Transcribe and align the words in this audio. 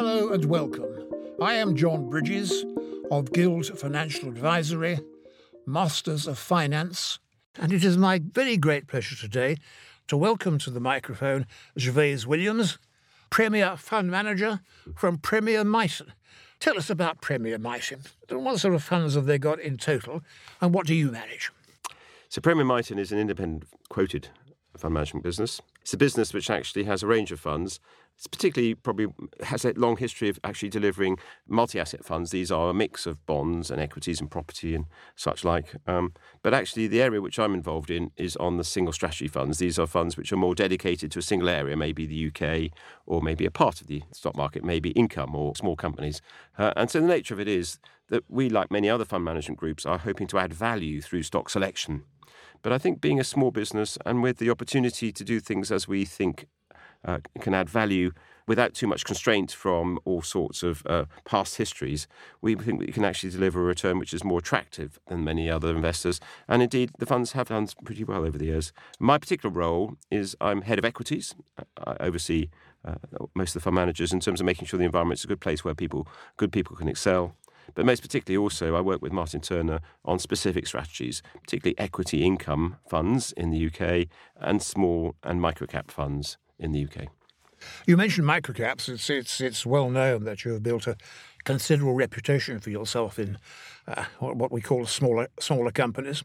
Hello 0.00 0.28
and 0.28 0.44
welcome. 0.44 1.08
I 1.42 1.54
am 1.54 1.74
John 1.74 2.08
Bridges 2.08 2.64
of 3.10 3.32
Guild 3.32 3.66
Financial 3.76 4.28
Advisory, 4.28 5.00
Masters 5.66 6.28
of 6.28 6.38
Finance, 6.38 7.18
and 7.56 7.72
it 7.72 7.82
is 7.82 7.98
my 7.98 8.20
very 8.20 8.56
great 8.56 8.86
pleasure 8.86 9.16
today 9.16 9.56
to 10.06 10.16
welcome 10.16 10.56
to 10.58 10.70
the 10.70 10.78
microphone 10.78 11.46
Gervais 11.76 12.18
Williams, 12.28 12.78
Premier 13.28 13.76
Fund 13.76 14.08
Manager 14.08 14.60
from 14.94 15.18
Premier 15.18 15.64
Miton. 15.64 16.12
Tell 16.60 16.78
us 16.78 16.90
about 16.90 17.20
Premier 17.20 17.58
Miton. 17.58 18.06
What 18.30 18.60
sort 18.60 18.74
of 18.74 18.84
funds 18.84 19.16
have 19.16 19.26
they 19.26 19.38
got 19.38 19.58
in 19.58 19.78
total, 19.78 20.22
and 20.60 20.72
what 20.72 20.86
do 20.86 20.94
you 20.94 21.10
manage? 21.10 21.50
So, 22.28 22.40
Premier 22.40 22.64
Miton 22.64 23.00
is 23.00 23.10
an 23.10 23.18
independent 23.18 23.64
quoted 23.88 24.28
fund 24.76 24.94
management 24.94 25.24
business. 25.24 25.60
It's 25.82 25.92
a 25.92 25.96
business 25.96 26.32
which 26.32 26.50
actually 26.50 26.84
has 26.84 27.02
a 27.02 27.08
range 27.08 27.32
of 27.32 27.40
funds. 27.40 27.80
It's 28.18 28.26
particularly 28.26 28.74
probably 28.74 29.06
has 29.44 29.64
a 29.64 29.72
long 29.74 29.96
history 29.96 30.28
of 30.28 30.40
actually 30.42 30.70
delivering 30.70 31.18
multi-asset 31.46 32.04
funds. 32.04 32.32
These 32.32 32.50
are 32.50 32.70
a 32.70 32.74
mix 32.74 33.06
of 33.06 33.24
bonds 33.26 33.70
and 33.70 33.80
equities 33.80 34.20
and 34.20 34.28
property 34.28 34.74
and 34.74 34.86
such 35.14 35.44
like. 35.44 35.76
Um, 35.86 36.14
but 36.42 36.52
actually, 36.52 36.88
the 36.88 37.00
area 37.00 37.22
which 37.22 37.38
I'm 37.38 37.54
involved 37.54 37.92
in 37.92 38.10
is 38.16 38.34
on 38.34 38.56
the 38.56 38.64
single 38.64 38.92
strategy 38.92 39.28
funds. 39.28 39.58
These 39.58 39.78
are 39.78 39.86
funds 39.86 40.16
which 40.16 40.32
are 40.32 40.36
more 40.36 40.56
dedicated 40.56 41.12
to 41.12 41.20
a 41.20 41.22
single 41.22 41.48
area, 41.48 41.76
maybe 41.76 42.06
the 42.06 42.26
UK 42.26 42.72
or 43.06 43.22
maybe 43.22 43.46
a 43.46 43.52
part 43.52 43.80
of 43.80 43.86
the 43.86 44.02
stock 44.10 44.34
market, 44.34 44.64
maybe 44.64 44.90
income 44.90 45.36
or 45.36 45.54
small 45.54 45.76
companies. 45.76 46.20
Uh, 46.58 46.72
and 46.74 46.90
so 46.90 47.00
the 47.00 47.06
nature 47.06 47.34
of 47.34 47.40
it 47.40 47.46
is 47.46 47.78
that 48.08 48.24
we, 48.28 48.48
like 48.48 48.72
many 48.72 48.90
other 48.90 49.04
fund 49.04 49.24
management 49.24 49.60
groups, 49.60 49.86
are 49.86 49.98
hoping 49.98 50.26
to 50.26 50.38
add 50.40 50.52
value 50.52 51.00
through 51.00 51.22
stock 51.22 51.48
selection. 51.48 52.02
But 52.62 52.72
I 52.72 52.78
think 52.78 53.00
being 53.00 53.20
a 53.20 53.24
small 53.24 53.52
business 53.52 53.96
and 54.04 54.24
with 54.24 54.38
the 54.38 54.50
opportunity 54.50 55.12
to 55.12 55.22
do 55.22 55.38
things 55.38 55.70
as 55.70 55.86
we 55.86 56.04
think 56.04 56.46
uh, 57.04 57.18
can 57.40 57.54
add 57.54 57.68
value 57.68 58.12
without 58.48 58.74
too 58.74 58.86
much 58.86 59.04
constraint 59.04 59.52
from 59.52 60.00
all 60.04 60.22
sorts 60.22 60.62
of 60.62 60.82
uh, 60.86 61.04
past 61.24 61.58
histories, 61.58 62.08
we 62.40 62.54
think 62.54 62.80
we 62.80 62.86
can 62.86 63.04
actually 63.04 63.30
deliver 63.30 63.60
a 63.60 63.64
return 63.64 63.98
which 63.98 64.14
is 64.14 64.24
more 64.24 64.38
attractive 64.38 64.98
than 65.06 65.22
many 65.22 65.48
other 65.50 65.76
investors. 65.76 66.18
And 66.48 66.62
indeed, 66.62 66.90
the 66.98 67.06
funds 67.06 67.32
have 67.32 67.48
done 67.48 67.68
pretty 67.84 68.04
well 68.04 68.24
over 68.24 68.38
the 68.38 68.46
years. 68.46 68.72
My 68.98 69.18
particular 69.18 69.54
role 69.54 69.96
is 70.10 70.34
I'm 70.40 70.62
head 70.62 70.78
of 70.78 70.84
equities. 70.84 71.34
I 71.76 71.96
oversee 72.00 72.48
uh, 72.84 72.94
most 73.34 73.50
of 73.50 73.60
the 73.60 73.64
fund 73.64 73.76
managers 73.76 74.12
in 74.12 74.20
terms 74.20 74.40
of 74.40 74.46
making 74.46 74.66
sure 74.66 74.78
the 74.78 74.86
environment 74.86 75.20
is 75.20 75.24
a 75.24 75.28
good 75.28 75.40
place 75.40 75.62
where 75.62 75.74
people, 75.74 76.08
good 76.38 76.50
people 76.50 76.74
can 76.74 76.88
excel. 76.88 77.36
But 77.74 77.84
most 77.84 78.00
particularly, 78.00 78.42
also, 78.42 78.74
I 78.74 78.80
work 78.80 79.02
with 79.02 79.12
Martin 79.12 79.42
Turner 79.42 79.80
on 80.02 80.18
specific 80.18 80.66
strategies, 80.66 81.22
particularly 81.42 81.78
equity 81.78 82.24
income 82.24 82.76
funds 82.88 83.32
in 83.32 83.50
the 83.50 83.66
UK 83.66 84.08
and 84.40 84.62
small 84.62 85.16
and 85.22 85.38
microcap 85.38 85.90
funds 85.90 86.38
in 86.58 86.72
the 86.72 86.84
UK. 86.84 87.08
You 87.86 87.96
mentioned 87.96 88.26
microcaps. 88.26 88.88
It's, 88.88 89.10
it's, 89.10 89.40
it's 89.40 89.66
well 89.66 89.90
known 89.90 90.24
that 90.24 90.44
you 90.44 90.52
have 90.52 90.62
built 90.62 90.86
a 90.86 90.96
considerable 91.44 91.94
reputation 91.94 92.60
for 92.60 92.70
yourself 92.70 93.18
in 93.18 93.38
uh, 93.86 94.04
what 94.18 94.52
we 94.52 94.60
call 94.60 94.86
smaller, 94.86 95.28
smaller 95.40 95.70
companies. 95.70 96.24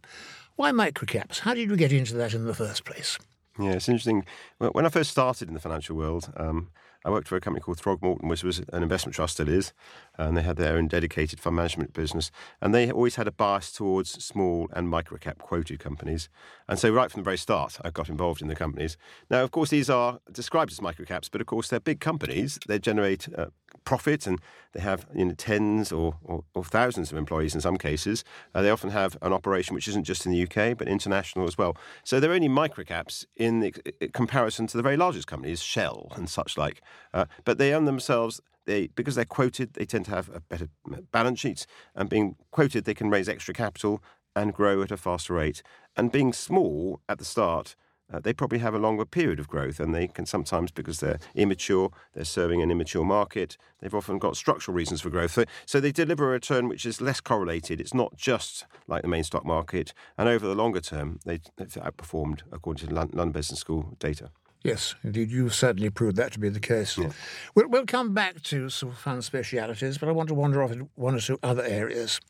Why 0.56 0.72
microcaps? 0.72 1.40
How 1.40 1.54
did 1.54 1.70
you 1.70 1.76
get 1.76 1.92
into 1.92 2.14
that 2.16 2.34
in 2.34 2.46
the 2.46 2.54
first 2.54 2.86
place? 2.86 3.18
Yeah, 3.60 3.72
it's 3.72 3.90
interesting. 3.90 4.26
When 4.58 4.86
I 4.86 4.90
first 4.90 5.12
started 5.12 5.48
in 5.48 5.54
the 5.54 5.60
financial 5.60 5.96
world, 5.96 6.32
um, 6.38 6.70
I 7.06 7.10
worked 7.10 7.28
for 7.28 7.36
a 7.36 7.42
company 7.42 7.62
called 7.62 7.80
Throgmorton, 7.80 8.30
which 8.30 8.44
was 8.44 8.60
an 8.72 8.84
investment 8.84 9.16
trust, 9.16 9.34
still 9.34 9.50
is, 9.50 9.74
and 10.18 10.38
they 10.38 10.42
had 10.42 10.58
their 10.58 10.76
own 10.76 10.88
dedicated 10.88 11.40
fund 11.40 11.56
management 11.56 11.94
business. 11.94 12.32
And 12.62 12.74
they 12.74 12.92
always 12.92 13.16
had 13.16 13.28
a 13.28 13.32
bias 13.32 13.72
towards 13.72 14.24
small 14.24 14.70
and 14.74 14.88
microcap 14.88 15.40
quoted 15.40 15.80
companies. 15.80 16.30
And 16.68 16.80
so, 16.80 16.92
right 16.92 17.12
from 17.12 17.22
the 17.22 17.26
very 17.26 17.38
start, 17.38 17.78
I 17.84 17.90
got 17.90 18.10
involved 18.10 18.42
in 18.42 18.48
the 18.48 18.56
companies. 18.56 18.98
Now, 19.30 19.44
of 19.44 19.52
course, 19.52 19.70
these 19.70 19.90
are 19.90 20.20
described 20.32 20.72
as 20.72 20.80
microcaps, 20.80 21.30
but 21.32 21.42
of 21.42 21.48
course, 21.48 21.68
they're 21.68 21.80
big 21.80 22.00
companies. 22.00 22.60
They 22.68 22.80
generate 22.80 23.28
uh, 23.36 23.48
profit 23.86 24.26
and 24.28 24.40
they 24.74 24.80
have 24.80 25.06
you 25.14 25.26
know, 25.26 25.34
tens 25.34 25.92
or, 25.92 26.16
or, 26.24 26.44
or, 26.54 26.64
thousands 26.64 27.12
of 27.12 27.18
employees 27.18 27.54
in 27.54 27.62
some 27.62 27.78
cases. 27.78 28.24
Uh, 28.56 28.62
they 28.62 28.70
often 28.70 28.90
have 28.90 29.18
an 29.22 29.34
operation 29.34 29.76
which 29.76 29.88
isn't 29.88 30.04
just 30.04 30.26
in 30.26 30.32
the 30.32 30.44
UK, 30.44 30.78
but 30.78 30.88
international 30.88 31.48
as 31.48 31.58
well. 31.58 31.76
So, 32.04 32.20
they're 32.20 32.32
only 32.32 32.50
microcaps 32.50 33.26
in 33.36 33.60
the, 33.60 33.72
comparison 34.14 34.68
to 34.68 34.78
the 34.78 34.84
very 34.84 34.98
largest 34.98 35.28
companies, 35.28 35.62
Shell 35.62 36.12
and 36.16 36.30
such 36.30 36.58
like. 36.58 36.82
Uh, 37.14 37.26
but 37.44 37.58
they 37.58 37.74
own 37.74 37.86
themselves 37.86 38.42
they 38.66 38.88
because 38.88 39.16
they're 39.16 39.26
quoted, 39.26 39.74
they 39.74 39.86
tend 39.86 40.06
to 40.06 40.12
have 40.12 40.30
a 40.30 40.40
better 40.40 40.70
balance 41.12 41.40
sheets, 41.40 41.68
and 41.96 42.10
being 42.10 42.36
quoted, 42.52 42.86
they 42.86 42.94
can 42.94 43.10
raise 43.10 43.28
extra 43.28 43.54
capital 43.54 44.02
and 44.36 44.54
grow 44.54 44.82
at 44.82 44.92
a 44.92 44.98
faster 44.98 45.34
rate. 45.34 45.62
And 45.96 46.12
being 46.12 46.34
small 46.34 47.02
at 47.08 47.20
the 47.20 47.26
start, 47.26 47.76
uh, 48.14 48.20
they 48.20 48.32
probably 48.32 48.60
have 48.60 48.76
a 48.76 48.80
longer 48.80 49.06
period 49.06 49.40
of 49.40 49.48
growth, 49.48 49.80
and 49.80 49.94
they 49.94 50.08
can 50.08 50.26
sometimes, 50.26 50.72
because 50.72 51.00
they're 51.00 51.20
immature, 51.36 51.90
they're 52.14 52.24
serving 52.24 52.62
an 52.62 52.70
immature 52.70 53.04
market. 53.04 53.58
They've 53.82 53.94
often 53.94 54.20
got 54.20 54.38
structural 54.38 54.76
reasons 54.76 55.02
for 55.02 55.10
growth, 55.10 55.32
so, 55.32 55.46
so 55.66 55.80
they 55.80 55.92
deliver 55.92 56.26
a 56.26 56.32
return 56.32 56.68
which 56.68 56.86
is 56.86 57.02
less 57.02 57.20
correlated. 57.20 57.82
It's 57.82 57.94
not 57.94 58.16
just 58.16 58.66
like 58.88 59.02
the 59.02 59.08
main 59.08 59.24
stock 59.24 59.46
market, 59.46 59.94
and 60.18 60.30
over 60.30 60.48
the 60.48 60.56
longer 60.56 60.80
term, 60.80 61.20
they, 61.26 61.40
have 61.58 61.70
outperformed 61.70 62.42
according 62.52 62.90
to 62.90 62.94
London 62.94 63.32
Business 63.32 63.60
School 63.60 63.96
data. 64.00 64.30
Yes, 64.64 64.96
indeed, 65.04 65.30
you've 65.30 65.54
certainly 65.54 65.90
proved 65.90 66.16
that 66.16 66.32
to 66.34 66.40
be 66.40 66.48
the 66.48 66.60
case. 66.60 66.98
Yeah. 66.98 67.10
We'll, 67.54 67.68
we'll, 67.68 67.86
come 67.86 68.14
back 68.14 68.42
to 68.44 68.70
some 68.70 68.94
fund 68.94 69.24
specialities, 69.26 69.98
but 69.98 70.08
I 70.08 70.14
want 70.14 70.30
to 70.30 70.36
wander 70.36 70.64
off 70.64 70.72
in 70.72 70.90
one 70.96 71.16
or 71.16 71.20
two 71.20 71.38
other 71.44 71.64
areas. 71.64 72.22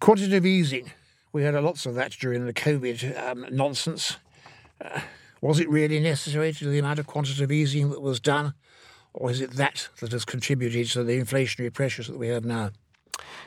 Quantitative 0.00 0.46
easing. 0.46 0.92
We 1.32 1.42
had 1.42 1.54
lots 1.54 1.84
of 1.84 1.94
that 1.96 2.12
during 2.12 2.46
the 2.46 2.54
COVID 2.54 3.22
um, 3.22 3.46
nonsense. 3.50 4.16
Was 5.40 5.60
it 5.60 5.68
really 5.68 6.00
necessary 6.00 6.52
to 6.54 6.68
the 6.68 6.78
amount 6.78 6.98
of 6.98 7.06
quantitative 7.06 7.52
easing 7.52 7.90
that 7.90 8.00
was 8.00 8.20
done, 8.20 8.54
or 9.12 9.30
is 9.30 9.40
it 9.40 9.52
that 9.52 9.88
that 10.00 10.12
has 10.12 10.24
contributed 10.24 10.86
to 10.88 11.04
the 11.04 11.20
inflationary 11.20 11.72
pressures 11.72 12.08
that 12.08 12.18
we 12.18 12.28
have 12.28 12.44
now? 12.44 12.70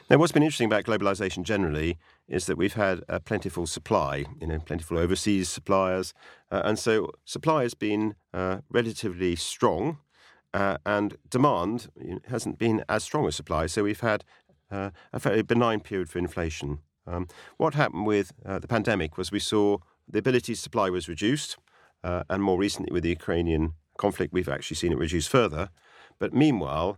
Now, 0.10 0.18
what's 0.18 0.32
been 0.32 0.44
interesting 0.44 0.66
about 0.66 0.86
globalization 0.86 1.44
generally 1.44 1.98
is 2.28 2.46
that 2.48 2.58
we've 2.58 2.74
had 2.74 3.04
a 3.08 3.20
plentiful 3.20 3.68
supply, 3.68 4.26
you 4.40 4.48
know, 4.48 4.60
plentiful 4.60 4.98
overseas 4.98 5.50
suppliers, 5.50 6.14
uh, 6.52 6.62
and 6.64 6.80
so 6.80 7.12
supply 7.26 7.64
has 7.64 7.74
been 7.74 8.16
uh, 8.34 8.60
relatively 8.70 9.36
strong, 9.36 10.00
uh, 10.54 10.78
and 10.86 11.18
demand 11.30 11.90
hasn't 12.28 12.58
been 12.58 12.84
as 12.90 13.04
strong 13.04 13.28
as 13.28 13.36
supply. 13.36 13.68
So 13.68 13.84
we've 13.84 14.00
had 14.00 14.24
uh, 14.72 14.90
a 15.14 15.20
fairly 15.20 15.44
benign 15.44 15.80
period 15.80 16.10
for 16.10 16.20
inflation. 16.20 16.80
Um, 17.06 17.28
what 17.58 17.74
happened 17.74 18.06
with 18.06 18.34
uh, 18.46 18.60
the 18.60 18.68
pandemic 18.68 19.18
was 19.18 19.32
we 19.32 19.40
saw 19.40 19.78
the 20.10 20.20
ability 20.20 20.54
to 20.54 20.60
supply 20.60 20.90
was 20.90 21.08
reduced, 21.08 21.58
uh, 22.04 22.24
and 22.30 22.42
more 22.42 22.58
recently 22.58 22.92
with 22.92 23.04
the 23.04 23.10
Ukrainian 23.10 23.74
conflict, 23.98 24.34
we've 24.34 24.50
actually 24.50 24.76
seen 24.76 24.92
it 24.92 24.98
reduce 24.98 25.28
further. 25.28 25.70
But 26.20 26.34
meanwhile, 26.34 26.98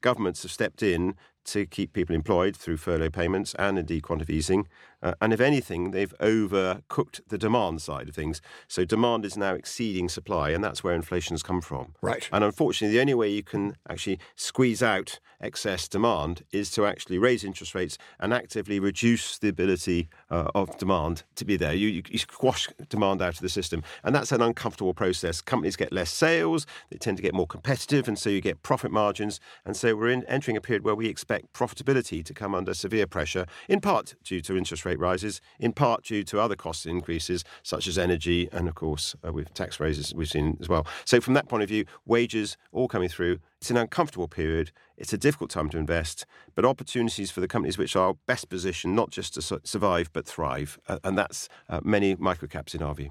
governments 0.00 0.42
have 0.42 0.52
stepped 0.52 0.82
in 0.82 1.14
to 1.44 1.66
keep 1.66 1.92
people 1.92 2.14
employed 2.14 2.56
through 2.56 2.78
furlough 2.78 3.10
payments 3.10 3.54
and 3.58 3.78
indeed 3.78 4.02
quantitative 4.02 4.34
easing. 4.34 4.66
Uh, 5.04 5.12
and 5.20 5.32
if 5.34 5.40
anything, 5.40 5.90
they've 5.90 6.14
overcooked 6.18 7.20
the 7.28 7.38
demand 7.38 7.82
side 7.82 8.08
of 8.08 8.14
things. 8.14 8.40
So 8.66 8.84
demand 8.84 9.24
is 9.26 9.36
now 9.36 9.54
exceeding 9.54 10.08
supply, 10.08 10.50
and 10.50 10.64
that's 10.64 10.82
where 10.82 10.94
inflation 10.94 11.34
has 11.34 11.42
come 11.42 11.60
from. 11.60 11.94
Right. 12.00 12.28
And 12.32 12.42
unfortunately, 12.42 12.96
the 12.96 13.00
only 13.02 13.14
way 13.14 13.28
you 13.28 13.42
can 13.42 13.76
actually 13.88 14.18
squeeze 14.34 14.82
out 14.82 15.20
excess 15.40 15.88
demand 15.88 16.42
is 16.52 16.70
to 16.70 16.86
actually 16.86 17.18
raise 17.18 17.44
interest 17.44 17.74
rates 17.74 17.98
and 18.18 18.32
actively 18.32 18.80
reduce 18.80 19.38
the 19.38 19.48
ability 19.48 20.08
uh, 20.30 20.48
of 20.54 20.76
demand 20.78 21.22
to 21.34 21.44
be 21.44 21.56
there. 21.56 21.74
You, 21.74 21.88
you, 21.88 22.02
you 22.08 22.18
squash 22.18 22.68
demand 22.88 23.20
out 23.20 23.34
of 23.34 23.40
the 23.40 23.50
system, 23.50 23.82
and 24.02 24.14
that's 24.14 24.32
an 24.32 24.40
uncomfortable 24.40 24.94
process. 24.94 25.42
Companies 25.42 25.76
get 25.76 25.92
less 25.92 26.10
sales, 26.10 26.66
they 26.90 26.96
tend 26.96 27.18
to 27.18 27.22
get 27.22 27.34
more 27.34 27.46
competitive, 27.46 28.08
and 28.08 28.18
so 28.18 28.30
you 28.30 28.40
get 28.40 28.62
profit 28.62 28.90
margins. 28.90 29.38
And 29.66 29.76
so 29.76 29.94
we're 29.94 30.08
in, 30.08 30.24
entering 30.24 30.56
a 30.56 30.62
period 30.62 30.82
where 30.82 30.94
we 30.94 31.08
expect 31.08 31.52
profitability 31.52 32.24
to 32.24 32.32
come 32.32 32.54
under 32.54 32.72
severe 32.72 33.06
pressure, 33.06 33.44
in 33.68 33.80
part 33.82 34.14
due 34.24 34.40
to 34.40 34.56
interest 34.56 34.86
rate 34.86 34.93
rate 34.94 35.00
rises, 35.00 35.40
in 35.58 35.72
part 35.72 36.04
due 36.04 36.24
to 36.24 36.40
other 36.40 36.56
cost 36.56 36.86
increases 36.86 37.44
such 37.62 37.86
as 37.86 37.98
energy 37.98 38.48
and, 38.52 38.68
of 38.68 38.74
course, 38.74 39.14
uh, 39.26 39.32
with 39.32 39.52
tax 39.54 39.80
raises 39.80 40.14
we've 40.14 40.28
seen 40.28 40.56
as 40.60 40.68
well. 40.68 40.86
So, 41.04 41.20
from 41.20 41.34
that 41.34 41.48
point 41.48 41.62
of 41.62 41.68
view, 41.68 41.84
wages 42.06 42.56
all 42.72 42.88
coming 42.88 43.08
through. 43.08 43.38
It's 43.60 43.70
an 43.70 43.76
uncomfortable 43.76 44.28
period. 44.28 44.72
It's 44.96 45.12
a 45.12 45.18
difficult 45.18 45.50
time 45.50 45.70
to 45.70 45.78
invest, 45.78 46.26
but 46.54 46.64
opportunities 46.64 47.30
for 47.30 47.40
the 47.40 47.48
companies 47.48 47.78
which 47.78 47.96
are 47.96 48.14
best 48.26 48.48
positioned 48.48 48.94
not 48.94 49.10
just 49.10 49.34
to 49.34 49.42
su- 49.42 49.60
survive 49.64 50.10
but 50.12 50.26
thrive. 50.26 50.78
Uh, 50.88 50.98
and 51.02 51.16
that's 51.16 51.48
uh, 51.68 51.80
many 51.82 52.14
microcaps 52.16 52.74
in 52.74 52.82
our 52.82 52.94
view. 52.94 53.10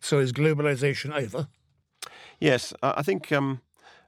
So, 0.00 0.18
is 0.18 0.32
globalization 0.32 1.14
over? 1.14 1.48
Yes, 2.38 2.72
I 2.82 3.02
think. 3.02 3.30
Um, 3.32 3.60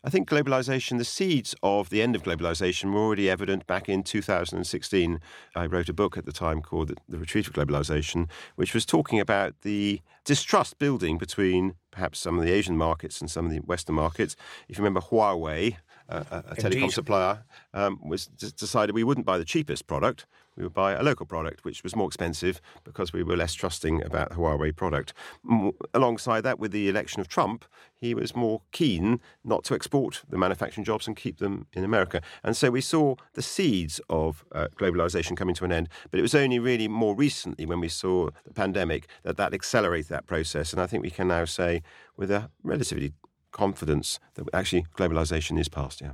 I 0.04 0.10
think 0.10 0.28
globalization, 0.28 0.98
the 0.98 1.04
seeds 1.04 1.54
of 1.62 1.90
the 1.90 2.02
end 2.02 2.16
of 2.16 2.24
globalization 2.24 2.92
were 2.92 3.00
already 3.00 3.30
evident 3.30 3.68
back 3.68 3.88
in 3.88 4.02
2016. 4.02 5.20
I 5.54 5.66
wrote 5.66 5.88
a 5.88 5.92
book 5.92 6.18
at 6.18 6.24
the 6.24 6.32
time 6.32 6.60
called 6.60 6.92
The 7.08 7.18
Retreat 7.18 7.46
of 7.46 7.52
Globalization, 7.52 8.28
which 8.56 8.74
was 8.74 8.84
talking 8.84 9.20
about 9.20 9.60
the 9.62 10.00
distrust 10.24 10.80
building 10.80 11.18
between 11.18 11.76
perhaps 11.92 12.18
some 12.18 12.36
of 12.36 12.44
the 12.44 12.50
Asian 12.50 12.76
markets 12.76 13.20
and 13.20 13.30
some 13.30 13.46
of 13.46 13.52
the 13.52 13.60
Western 13.60 13.94
markets. 13.94 14.34
If 14.68 14.76
you 14.76 14.82
remember 14.82 15.00
Huawei, 15.00 15.76
uh, 16.08 16.24
a, 16.32 16.38
a 16.50 16.56
telecom 16.56 16.90
supplier, 16.90 17.44
um, 17.72 18.00
was 18.04 18.26
decided 18.26 18.96
we 18.96 19.04
wouldn't 19.04 19.26
buy 19.26 19.38
the 19.38 19.44
cheapest 19.44 19.86
product 19.86 20.26
we 20.56 20.62
would 20.62 20.74
buy 20.74 20.92
a 20.92 21.02
local 21.02 21.26
product, 21.26 21.64
which 21.64 21.82
was 21.82 21.96
more 21.96 22.06
expensive 22.06 22.60
because 22.84 23.12
we 23.12 23.22
were 23.22 23.36
less 23.36 23.54
trusting 23.54 24.02
about 24.02 24.30
the 24.30 24.36
Huawei 24.36 24.74
product. 24.74 25.14
alongside 25.94 26.42
that, 26.42 26.58
with 26.58 26.72
the 26.72 26.88
election 26.88 27.20
of 27.20 27.28
Trump, 27.28 27.64
he 27.94 28.14
was 28.14 28.34
more 28.34 28.62
keen 28.72 29.20
not 29.44 29.64
to 29.64 29.74
export 29.74 30.22
the 30.28 30.36
manufacturing 30.36 30.84
jobs 30.84 31.06
and 31.06 31.16
keep 31.16 31.38
them 31.38 31.66
in 31.72 31.84
America. 31.84 32.20
And 32.42 32.56
so 32.56 32.70
we 32.70 32.80
saw 32.80 33.16
the 33.34 33.42
seeds 33.42 34.00
of 34.10 34.44
uh, 34.52 34.68
globalization 34.76 35.36
coming 35.36 35.54
to 35.56 35.64
an 35.64 35.72
end. 35.72 35.88
But 36.10 36.18
it 36.18 36.22
was 36.22 36.34
only 36.34 36.58
really 36.58 36.88
more 36.88 37.14
recently 37.14 37.66
when 37.66 37.80
we 37.80 37.88
saw 37.88 38.30
the 38.44 38.54
pandemic 38.54 39.06
that 39.22 39.36
that 39.36 39.54
accelerated 39.54 40.10
that 40.10 40.26
process. 40.26 40.72
And 40.72 40.82
I 40.82 40.86
think 40.86 41.02
we 41.02 41.10
can 41.10 41.28
now 41.28 41.44
say 41.44 41.82
with 42.16 42.30
a 42.30 42.50
relatively 42.62 43.12
confidence 43.52 44.18
that 44.34 44.48
actually 44.52 44.86
globalization 44.96 45.58
is 45.58 45.68
past, 45.68 46.00
yeah. 46.00 46.12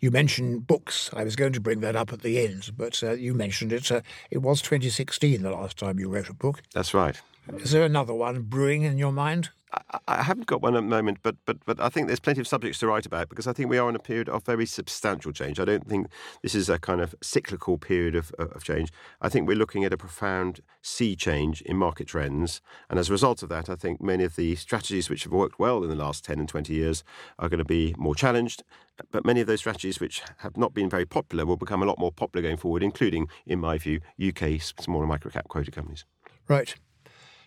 You 0.00 0.10
mentioned 0.10 0.66
books. 0.66 1.10
I 1.12 1.24
was 1.24 1.36
going 1.36 1.52
to 1.52 1.60
bring 1.60 1.80
that 1.80 1.96
up 1.96 2.12
at 2.12 2.22
the 2.22 2.44
end, 2.44 2.72
but 2.76 3.02
uh, 3.02 3.12
you 3.12 3.34
mentioned 3.34 3.72
it. 3.72 3.90
Uh, 3.90 4.00
it 4.30 4.38
was 4.38 4.60
2016 4.62 5.42
the 5.42 5.50
last 5.50 5.78
time 5.78 5.98
you 5.98 6.08
wrote 6.08 6.28
a 6.28 6.34
book. 6.34 6.62
That's 6.72 6.94
right. 6.94 7.20
Is 7.54 7.70
there 7.70 7.84
another 7.84 8.14
one 8.14 8.42
brewing 8.42 8.82
in 8.82 8.98
your 8.98 9.12
mind? 9.12 9.50
I, 9.72 9.98
I 10.08 10.22
haven't 10.22 10.46
got 10.46 10.62
one 10.62 10.74
at 10.74 10.82
the 10.82 10.88
moment, 10.88 11.18
but, 11.22 11.36
but, 11.44 11.58
but 11.64 11.80
I 11.80 11.88
think 11.88 12.06
there's 12.06 12.20
plenty 12.20 12.40
of 12.40 12.48
subjects 12.48 12.78
to 12.80 12.86
write 12.86 13.06
about 13.06 13.28
because 13.28 13.46
I 13.46 13.52
think 13.52 13.70
we 13.70 13.78
are 13.78 13.88
in 13.88 13.96
a 13.96 14.00
period 14.00 14.28
of 14.28 14.44
very 14.44 14.66
substantial 14.66 15.32
change. 15.32 15.60
I 15.60 15.64
don't 15.64 15.86
think 15.86 16.08
this 16.42 16.54
is 16.54 16.68
a 16.68 16.78
kind 16.78 17.00
of 17.00 17.14
cyclical 17.22 17.78
period 17.78 18.14
of, 18.14 18.32
of 18.38 18.64
change. 18.64 18.90
I 19.20 19.28
think 19.28 19.46
we're 19.46 19.56
looking 19.56 19.84
at 19.84 19.92
a 19.92 19.96
profound 19.96 20.60
sea 20.82 21.16
change 21.16 21.60
in 21.62 21.76
market 21.76 22.08
trends. 22.08 22.60
And 22.88 22.98
as 22.98 23.08
a 23.08 23.12
result 23.12 23.42
of 23.42 23.48
that, 23.50 23.68
I 23.68 23.76
think 23.76 24.00
many 24.00 24.24
of 24.24 24.36
the 24.36 24.56
strategies 24.56 25.10
which 25.10 25.24
have 25.24 25.32
worked 25.32 25.58
well 25.58 25.82
in 25.82 25.90
the 25.90 25.96
last 25.96 26.24
10 26.24 26.38
and 26.38 26.48
20 26.48 26.72
years 26.72 27.04
are 27.38 27.48
going 27.48 27.58
to 27.58 27.64
be 27.64 27.94
more 27.98 28.14
challenged. 28.14 28.62
But 29.10 29.24
many 29.24 29.40
of 29.40 29.46
those 29.46 29.60
strategies 29.60 30.00
which 30.00 30.22
have 30.38 30.56
not 30.56 30.74
been 30.74 30.88
very 30.88 31.06
popular 31.06 31.44
will 31.44 31.56
become 31.56 31.82
a 31.82 31.86
lot 31.86 31.98
more 31.98 32.12
popular 32.12 32.42
going 32.42 32.56
forward, 32.56 32.82
including, 32.82 33.28
in 33.46 33.60
my 33.60 33.78
view, 33.78 34.00
UK 34.24 34.60
smaller 34.60 35.06
microcap 35.06 35.44
quoted 35.48 35.74
companies. 35.74 36.04
Right. 36.48 36.74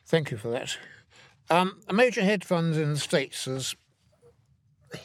Thank 0.10 0.32
you 0.32 0.38
for 0.38 0.50
that. 0.50 0.76
Um, 1.52 1.82
a 1.88 1.94
major 1.94 2.24
hedge 2.24 2.44
fund 2.44 2.76
in 2.76 2.94
the 2.94 3.00
States 3.00 3.46
has 3.46 3.76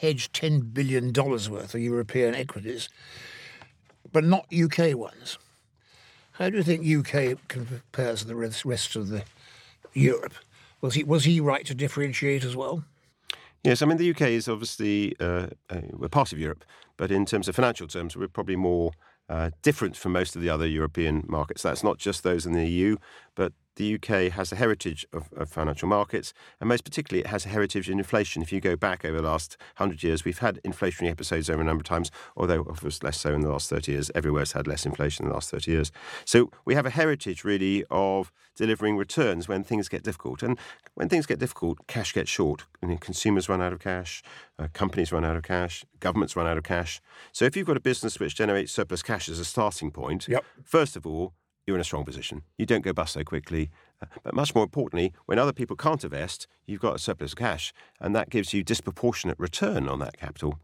hedged 0.01 0.35
$10 0.35 0.73
billion 0.73 1.13
worth 1.13 1.75
of 1.75 1.81
European 1.81 2.35
equities, 2.35 2.89
but 4.13 4.25
not 4.25 4.47
UK 4.51 4.95
ones. 4.97 5.37
How 6.33 6.49
do 6.49 6.57
you 6.57 6.63
think 6.63 6.87
UK 6.87 7.37
compares 7.49 8.23
to 8.23 8.27
the 8.27 8.35
rest 8.35 8.97
of 8.97 9.09
the 9.09 9.25
Europe? 9.93 10.33
Was 10.81 10.95
he, 10.95 11.05
was 11.05 11.27
he 11.27 11.39
right 11.39 11.67
to 11.67 11.75
differentiate 11.75 12.43
as 12.43 12.57
well? 12.57 12.83
Yes, 13.63 13.83
I 13.83 13.87
mean, 13.87 13.99
the 13.99 14.09
UK 14.09 14.23
is 14.23 14.49
obviously 14.49 15.15
uh, 15.21 15.49
we're 15.93 16.09
part 16.09 16.33
of 16.33 16.39
Europe, 16.39 16.65
but 16.97 17.11
in 17.11 17.27
terms 17.27 17.47
of 17.47 17.55
financial 17.55 17.89
terms, 17.89 18.17
we're 18.17 18.27
probably 18.27 18.57
more 18.57 18.93
uh, 19.29 19.51
different 19.61 19.99
from 19.99 20.13
most 20.13 20.35
of 20.35 20.41
the 20.41 20.49
other 20.49 20.67
European 20.67 21.25
markets. 21.29 21.63
That's 21.63 21.85
not 21.85 21.99
just 21.99 22.23
those 22.23 22.47
in 22.47 22.55
the 22.55 22.67
EU, 22.67 22.97
but 23.35 23.53
the 23.77 23.95
UK 23.95 24.33
has 24.33 24.53
a 24.53 24.57
heritage 24.57 25.07
of, 25.13 25.33
of, 25.37 25.49
financial 25.49 25.89
markets, 25.89 26.33
and 26.61 26.69
most 26.69 26.85
particularly, 26.85 27.25
it 27.25 27.29
has 27.29 27.45
a 27.47 27.49
heritage 27.49 27.89
in 27.91 27.99
inflation. 27.99 28.43
If 28.43 28.53
you 28.53 28.61
go 28.61 28.77
back 28.77 29.05
over 29.05 29.21
the 29.21 29.29
last 29.29 29.57
hundred 29.77 30.03
years, 30.03 30.25
we've 30.25 30.39
had 30.39 30.61
inflationary 30.65 31.11
episodes 31.11 31.51
over 31.51 31.61
a 31.61 31.65
number 31.65 31.81
of 31.81 31.87
times, 31.87 32.11
although 32.37 32.63
of 32.63 32.81
course 32.81 33.03
less 33.03 33.21
so 33.21 33.35
in 33.35 33.41
the 33.41 33.51
last 33.51 33.71
30 33.71 33.93
years. 33.93 34.11
Everywhere's 34.15 34.53
had 34.53 34.67
less 34.67 34.87
inflation 34.87 35.25
in 35.25 35.29
the 35.29 35.35
last 35.35 35.51
30 35.51 35.71
years. 35.71 35.93
So 36.25 36.51
we 36.65 36.75
have 36.75 36.87
a 36.87 36.91
heritage 36.91 37.45
really 37.45 37.85
of 37.91 38.33
delivering 38.57 38.97
returns 38.97 39.49
when 39.49 39.65
things 39.65 39.89
get 39.89 40.03
difficult. 40.03 40.43
And 40.43 40.59
when 40.95 41.09
things 41.09 41.27
get 41.27 41.39
difficult, 41.39 41.87
cash 41.87 42.13
gets 42.13 42.31
short. 42.31 42.65
I 42.83 42.87
mean, 42.87 42.99
consumers 42.99 43.49
run 43.49 43.61
out 43.61 43.73
of 43.73 43.81
cash, 43.81 44.23
uh, 44.59 44.69
companies 44.73 45.13
run 45.13 45.25
out 45.25 45.37
of 45.37 45.43
cash, 45.43 45.85
governments 46.01 46.37
run 46.37 46.47
out 46.47 46.59
of 46.59 46.65
cash. 46.65 47.01
So 47.33 47.45
if 47.45 47.57
you've 47.57 47.67
got 47.67 47.77
a 47.77 47.81
business 47.81 48.21
which 48.21 48.35
generates 48.35 48.73
surplus 48.73 49.03
cash 49.03 49.29
as 49.29 49.39
a 49.39 49.45
starting 49.45 49.91
point, 49.91 50.29
yep. 50.29 50.45
first 50.63 50.97
of 50.97 51.07
all, 51.07 51.35
you're 51.67 51.77
in 51.77 51.81
a 51.81 51.85
strong 51.85 52.05
position. 52.05 52.43
You 52.59 52.67
don't 52.67 52.83
go 52.83 52.93
bust 52.93 53.15
so 53.15 53.25
quickly. 53.25 53.71
Uh, 54.03 54.07
but 54.23 54.35
much 54.35 54.55
more 54.55 54.65
importantly, 54.65 55.13
when 55.27 55.39
other 55.39 55.53
people 55.53 55.77
can't 55.77 56.05
invest, 56.05 56.47
you've 56.67 56.81
got 56.81 56.97
a 56.97 56.99
surplus 56.99 57.33
of 57.33 57.39
cash, 57.39 57.73
and 58.01 58.15
that 58.15 58.31
gives 58.31 58.53
you 58.53 58.63
disproportionate 58.63 59.39
return 59.39 59.89
on 59.89 59.99
that 60.01 60.19
capital. 60.19 60.59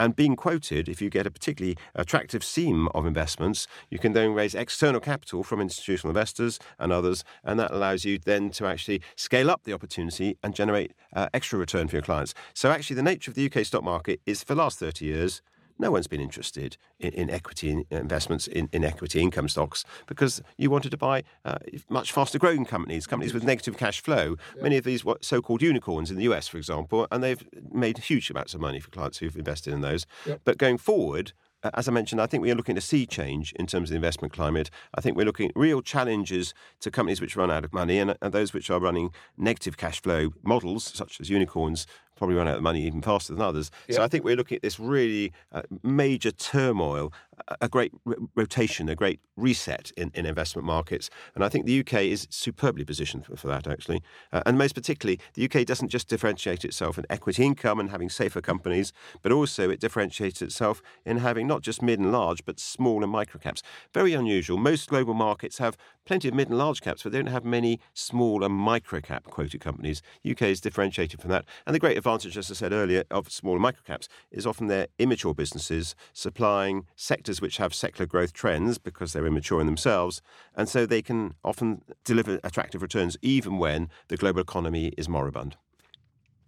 And 0.00 0.16
being 0.16 0.34
quoted, 0.34 0.88
if 0.88 1.00
you 1.00 1.10
get 1.10 1.26
a 1.26 1.30
particularly 1.30 1.76
attractive 1.94 2.42
seam 2.42 2.88
of 2.88 3.06
investments, 3.06 3.68
you 3.88 4.00
can 4.00 4.14
then 4.14 4.32
raise 4.32 4.54
external 4.54 5.00
capital 5.00 5.44
from 5.44 5.60
institutional 5.60 6.10
investors 6.10 6.58
and 6.78 6.90
others, 6.90 7.22
and 7.44 7.60
that 7.60 7.70
allows 7.70 8.04
you 8.04 8.18
then 8.18 8.50
to 8.50 8.66
actually 8.66 9.00
scale 9.14 9.50
up 9.50 9.62
the 9.62 9.72
opportunity 9.72 10.36
and 10.42 10.56
generate 10.56 10.92
uh, 11.14 11.28
extra 11.32 11.58
return 11.58 11.86
for 11.86 11.96
your 11.96 12.02
clients. 12.02 12.34
So, 12.52 12.70
actually, 12.72 12.96
the 12.96 13.02
nature 13.02 13.30
of 13.30 13.36
the 13.36 13.46
UK 13.46 13.64
stock 13.64 13.84
market 13.84 14.20
is 14.26 14.42
for 14.42 14.54
the 14.54 14.62
last 14.62 14.78
30 14.80 15.04
years 15.04 15.42
no 15.82 15.90
one's 15.90 16.06
been 16.06 16.20
interested 16.20 16.78
in, 16.98 17.12
in 17.12 17.28
equity 17.28 17.84
investments 17.90 18.46
in, 18.46 18.68
in, 18.72 18.84
equity 18.84 19.20
income 19.20 19.48
stocks 19.48 19.84
because 20.06 20.40
you 20.56 20.70
wanted 20.70 20.90
to 20.90 20.96
buy 20.96 21.24
uh, 21.44 21.58
much 21.90 22.12
faster 22.12 22.38
growing 22.38 22.64
companies, 22.64 23.06
companies 23.06 23.34
with 23.34 23.44
negative 23.44 23.76
cash 23.76 24.00
flow. 24.00 24.36
Yeah. 24.56 24.62
Many 24.62 24.76
of 24.78 24.84
these 24.84 25.04
so 25.20 25.42
called 25.42 25.60
unicorns 25.60 26.10
in 26.10 26.16
the 26.16 26.24
US, 26.32 26.48
for 26.48 26.56
example, 26.56 27.06
and 27.10 27.22
they've 27.22 27.44
made 27.70 27.98
huge 27.98 28.30
amounts 28.30 28.54
of 28.54 28.60
money 28.60 28.80
for 28.80 28.90
clients 28.90 29.18
who've 29.18 29.36
invested 29.36 29.74
in 29.74 29.80
those. 29.80 30.06
Yeah. 30.24 30.36
But 30.44 30.56
going 30.56 30.78
forward, 30.78 31.32
as 31.74 31.88
I 31.88 31.92
mentioned, 31.92 32.20
I 32.20 32.26
think 32.26 32.42
we 32.42 32.50
are 32.50 32.54
looking 32.54 32.74
to 32.74 32.80
see 32.80 33.06
change 33.06 33.52
in 33.52 33.66
terms 33.66 33.90
of 33.90 33.90
the 33.90 33.96
investment 33.96 34.32
climate. 34.32 34.70
I 34.94 35.00
think 35.00 35.16
we're 35.16 35.26
looking 35.26 35.48
at 35.48 35.56
real 35.56 35.80
challenges 35.80 36.54
to 36.80 36.90
companies 36.90 37.20
which 37.20 37.36
run 37.36 37.50
out 37.50 37.64
of 37.64 37.72
money 37.72 37.98
and, 37.98 38.16
and 38.20 38.32
those 38.32 38.52
which 38.52 38.70
are 38.70 38.80
running 38.80 39.10
negative 39.36 39.76
cash 39.76 40.00
flow 40.02 40.30
models, 40.42 40.84
such 40.84 41.20
as 41.20 41.30
unicorns, 41.30 41.86
probably 42.22 42.36
run 42.36 42.46
out 42.46 42.54
of 42.54 42.62
money 42.62 42.86
even 42.86 43.02
faster 43.02 43.32
than 43.32 43.42
others. 43.42 43.72
Yep. 43.88 43.96
So 43.96 44.02
I 44.04 44.06
think 44.06 44.22
we're 44.22 44.36
looking 44.36 44.54
at 44.54 44.62
this 44.62 44.78
really 44.78 45.32
uh, 45.50 45.62
major 45.82 46.30
turmoil, 46.30 47.12
a 47.60 47.68
great 47.68 47.90
r- 48.06 48.14
rotation, 48.36 48.88
a 48.88 48.94
great 48.94 49.18
reset 49.36 49.90
in, 49.96 50.12
in 50.14 50.24
investment 50.24 50.64
markets. 50.64 51.10
And 51.34 51.44
I 51.44 51.48
think 51.48 51.66
the 51.66 51.80
UK 51.80 51.94
is 52.02 52.28
superbly 52.30 52.84
positioned 52.84 53.26
for, 53.26 53.36
for 53.36 53.48
that, 53.48 53.66
actually. 53.66 54.04
Uh, 54.32 54.40
and 54.46 54.56
most 54.56 54.76
particularly, 54.76 55.18
the 55.34 55.46
UK 55.46 55.66
doesn't 55.66 55.88
just 55.88 56.06
differentiate 56.06 56.64
itself 56.64 56.96
in 56.96 57.06
equity 57.10 57.44
income 57.44 57.80
and 57.80 57.90
having 57.90 58.08
safer 58.08 58.40
companies, 58.40 58.92
but 59.22 59.32
also 59.32 59.68
it 59.68 59.80
differentiates 59.80 60.42
itself 60.42 60.80
in 61.04 61.16
having 61.16 61.48
not 61.48 61.62
just 61.62 61.82
mid 61.82 61.98
and 61.98 62.12
large, 62.12 62.44
but 62.44 62.60
small 62.60 63.02
and 63.02 63.10
micro 63.10 63.40
caps. 63.40 63.64
Very 63.92 64.14
unusual. 64.14 64.58
Most 64.58 64.88
global 64.88 65.14
markets 65.14 65.58
have 65.58 65.76
plenty 66.04 66.28
of 66.28 66.34
mid 66.34 66.48
and 66.48 66.58
large 66.58 66.82
caps, 66.82 67.02
but 67.02 67.10
they 67.10 67.18
don't 67.18 67.26
have 67.26 67.44
many 67.44 67.80
small 67.94 68.44
and 68.44 68.54
micro 68.54 69.00
cap 69.00 69.24
quoted 69.24 69.60
companies. 69.60 70.02
UK 70.28 70.42
is 70.42 70.60
differentiated 70.60 71.20
from 71.20 71.30
that. 71.30 71.44
And 71.66 71.74
the 71.74 71.80
great 71.80 71.96
advantage, 71.96 72.11
as 72.14 72.50
I 72.50 72.54
said 72.54 72.72
earlier, 72.72 73.04
of 73.10 73.30
small 73.30 73.54
and 73.54 73.62
micro 73.62 73.98
is 74.30 74.46
often 74.46 74.66
they're 74.66 74.88
immature 74.98 75.34
businesses 75.34 75.94
supplying 76.12 76.86
sectors 76.96 77.40
which 77.40 77.56
have 77.56 77.74
secular 77.74 78.06
growth 78.06 78.32
trends 78.32 78.78
because 78.78 79.12
they're 79.12 79.26
immature 79.26 79.60
in 79.60 79.66
themselves. 79.66 80.22
And 80.54 80.68
so 80.68 80.86
they 80.86 81.02
can 81.02 81.34
often 81.44 81.82
deliver 82.04 82.40
attractive 82.44 82.82
returns 82.82 83.16
even 83.22 83.58
when 83.58 83.88
the 84.08 84.16
global 84.16 84.40
economy 84.40 84.92
is 84.96 85.08
moribund. 85.08 85.56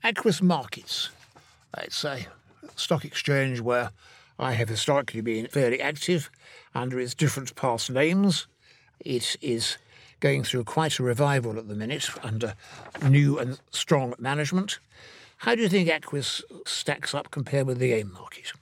Aquis 0.03 0.43
Markets, 0.43 1.11
it's 1.79 2.05
a 2.05 2.27
stock 2.77 3.05
exchange 3.05 3.61
where 3.61 3.91
I 4.39 4.53
have 4.53 4.69
historically 4.69 5.21
been 5.21 5.47
fairly 5.47 5.81
active 5.81 6.31
under 6.75 6.99
its 6.99 7.15
different 7.15 7.55
past 7.55 7.91
names. 7.91 8.47
It 9.01 9.37
is 9.41 9.79
going 10.21 10.43
through 10.43 10.65
quite 10.65 10.99
a 10.99 11.03
revival 11.03 11.59
at 11.59 11.69
the 11.69 11.75
minute 11.75 12.09
under 12.23 12.55
new 13.09 13.39
and 13.39 13.61
strong 13.71 14.15
management. 14.19 14.79
How 15.45 15.55
do 15.55 15.61
you 15.61 15.69
think 15.69 15.91
Aquis 15.91 16.43
stacks 16.67 17.15
up 17.15 17.31
compared 17.31 17.67
with 17.67 17.77
the 17.77 17.93
AIM 17.93 18.11
market? 18.15 18.55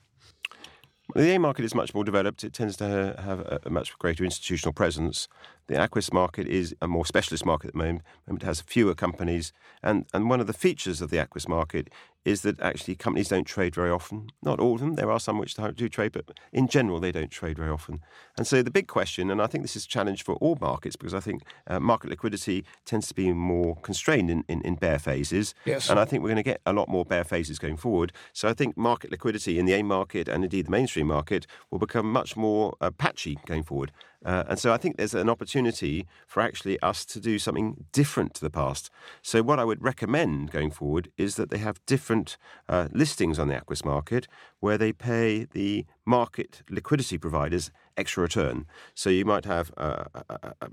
The 1.15 1.31
AIM 1.31 1.43
market 1.43 1.65
is 1.65 1.77
much 1.77 1.95
more 1.95 2.03
developed. 2.03 2.43
It 2.43 2.53
tends 2.53 2.77
to 2.79 3.15
have 3.23 3.61
a 3.65 3.71
much 3.71 3.97
greater 4.01 4.25
institutional 4.25 4.73
presence. 4.73 5.29
The 5.69 5.77
Aquis 5.77 6.13
market 6.13 6.49
is 6.49 6.75
a 6.83 6.89
more 6.89 7.07
specialist 7.07 7.47
market 7.47 7.69
at 7.69 7.75
the 7.75 7.79
moment. 7.79 8.03
It 8.27 8.43
has 8.43 8.63
fewer 8.63 8.97
companies. 8.97 9.53
And, 9.81 10.07
and 10.13 10.29
one 10.29 10.41
of 10.41 10.49
the 10.49 10.53
features 10.53 11.01
of 11.01 11.11
the 11.11 11.19
Aquis 11.19 11.47
market 11.47 11.89
is 12.25 12.43
that 12.43 12.61
actually 12.61 12.95
companies 12.95 13.29
don't 13.29 13.47
trade 13.47 13.75
very 13.75 13.91
often. 13.91 14.31
Not 14.43 14.61
all 14.61 14.75
of 14.75 14.81
them. 14.81 14.95
There 14.95 15.11
are 15.11 15.21
some 15.21 15.39
which 15.39 15.57
do 15.75 15.89
trade, 15.89 16.13
but 16.13 16.39
in 16.53 16.69
general, 16.69 17.01
they 17.01 17.13
don't 17.13 17.31
trade 17.31 17.57
very 17.57 17.71
often. 17.71 18.01
And 18.37 18.47
so 18.47 18.63
the 18.63 18.71
big 18.71 18.87
question, 18.87 19.31
and 19.31 19.43
I 19.43 19.47
think 19.47 19.65
this 19.65 19.77
is 19.77 19.85
a 19.85 19.89
challenge 19.89 20.23
for 20.23 20.35
all 20.37 20.57
markets 20.61 20.97
because 20.97 21.15
I 21.15 21.21
think 21.21 21.43
uh, 21.67 21.81
market 21.81 22.11
liquidity 22.11 22.65
tends 22.85 23.09
to 23.09 23.15
be 23.15 23.33
more 23.33 23.77
constrained 23.77 24.31
in, 24.31 24.45
in, 24.49 24.63
in 24.63 24.77
bear 24.77 24.99
phases. 24.99 25.55
Yes. 25.65 25.91
And 25.91 25.99
I 25.99 26.05
think 26.05 26.23
we're 26.23 26.31
going 26.31 26.37
to 26.37 26.43
get 26.43 26.61
a 26.65 26.73
lot 26.73 26.89
more 26.89 27.05
bear 27.05 27.25
phases 27.25 27.59
going 27.59 27.77
forward. 27.77 28.13
So 28.33 28.49
I 28.49 28.55
think 28.55 28.77
market 28.77 29.11
liquidity 29.11 29.59
in 29.59 29.67
the 29.67 29.73
AIM 29.73 29.87
market 29.87 30.29
and 30.29 30.45
indeed 30.45 30.67
the 30.67 30.71
mainstream 30.71 31.09
market 31.09 31.47
will 31.71 31.79
become 31.79 32.11
much 32.11 32.37
more 32.37 32.75
uh, 32.81 32.91
patchy 32.91 33.39
going 33.47 33.65
forward. 33.65 33.93
Uh, 34.25 34.45
and 34.49 34.59
so 34.59 34.73
I 34.73 34.77
think 34.77 34.97
there's 34.97 35.15
an 35.15 35.29
opportunity 35.29 36.07
for 36.27 36.41
actually 36.41 36.81
us 36.81 37.05
to 37.07 37.21
do 37.21 37.39
something 37.39 37.85
different 37.93 38.35
to 38.35 38.41
the 38.41 38.51
past. 38.51 38.91
So, 39.23 39.43
what 39.43 39.59
I 39.59 39.65
would 39.65 39.83
recommend 39.83 40.51
going 40.51 40.71
forward 40.71 41.11
is 41.17 41.37
that 41.37 41.51
they 41.51 41.59
have 41.59 41.85
different 41.87 42.37
uh, 42.69 42.89
listings 42.93 43.39
on 43.39 43.49
the 43.49 43.55
Aquis 43.55 43.85
market 43.85 44.29
where 44.61 44.79
they 44.79 44.93
pay 44.93 45.45
the 45.45 45.87
market 46.05 46.63
liquidity 46.71 47.19
providers 47.19 47.71
extra 47.97 48.23
return. 48.23 48.67
So, 48.95 49.11
you 49.11 49.25
might 49.25 49.45
have 49.45 49.73
uh, 49.77 50.05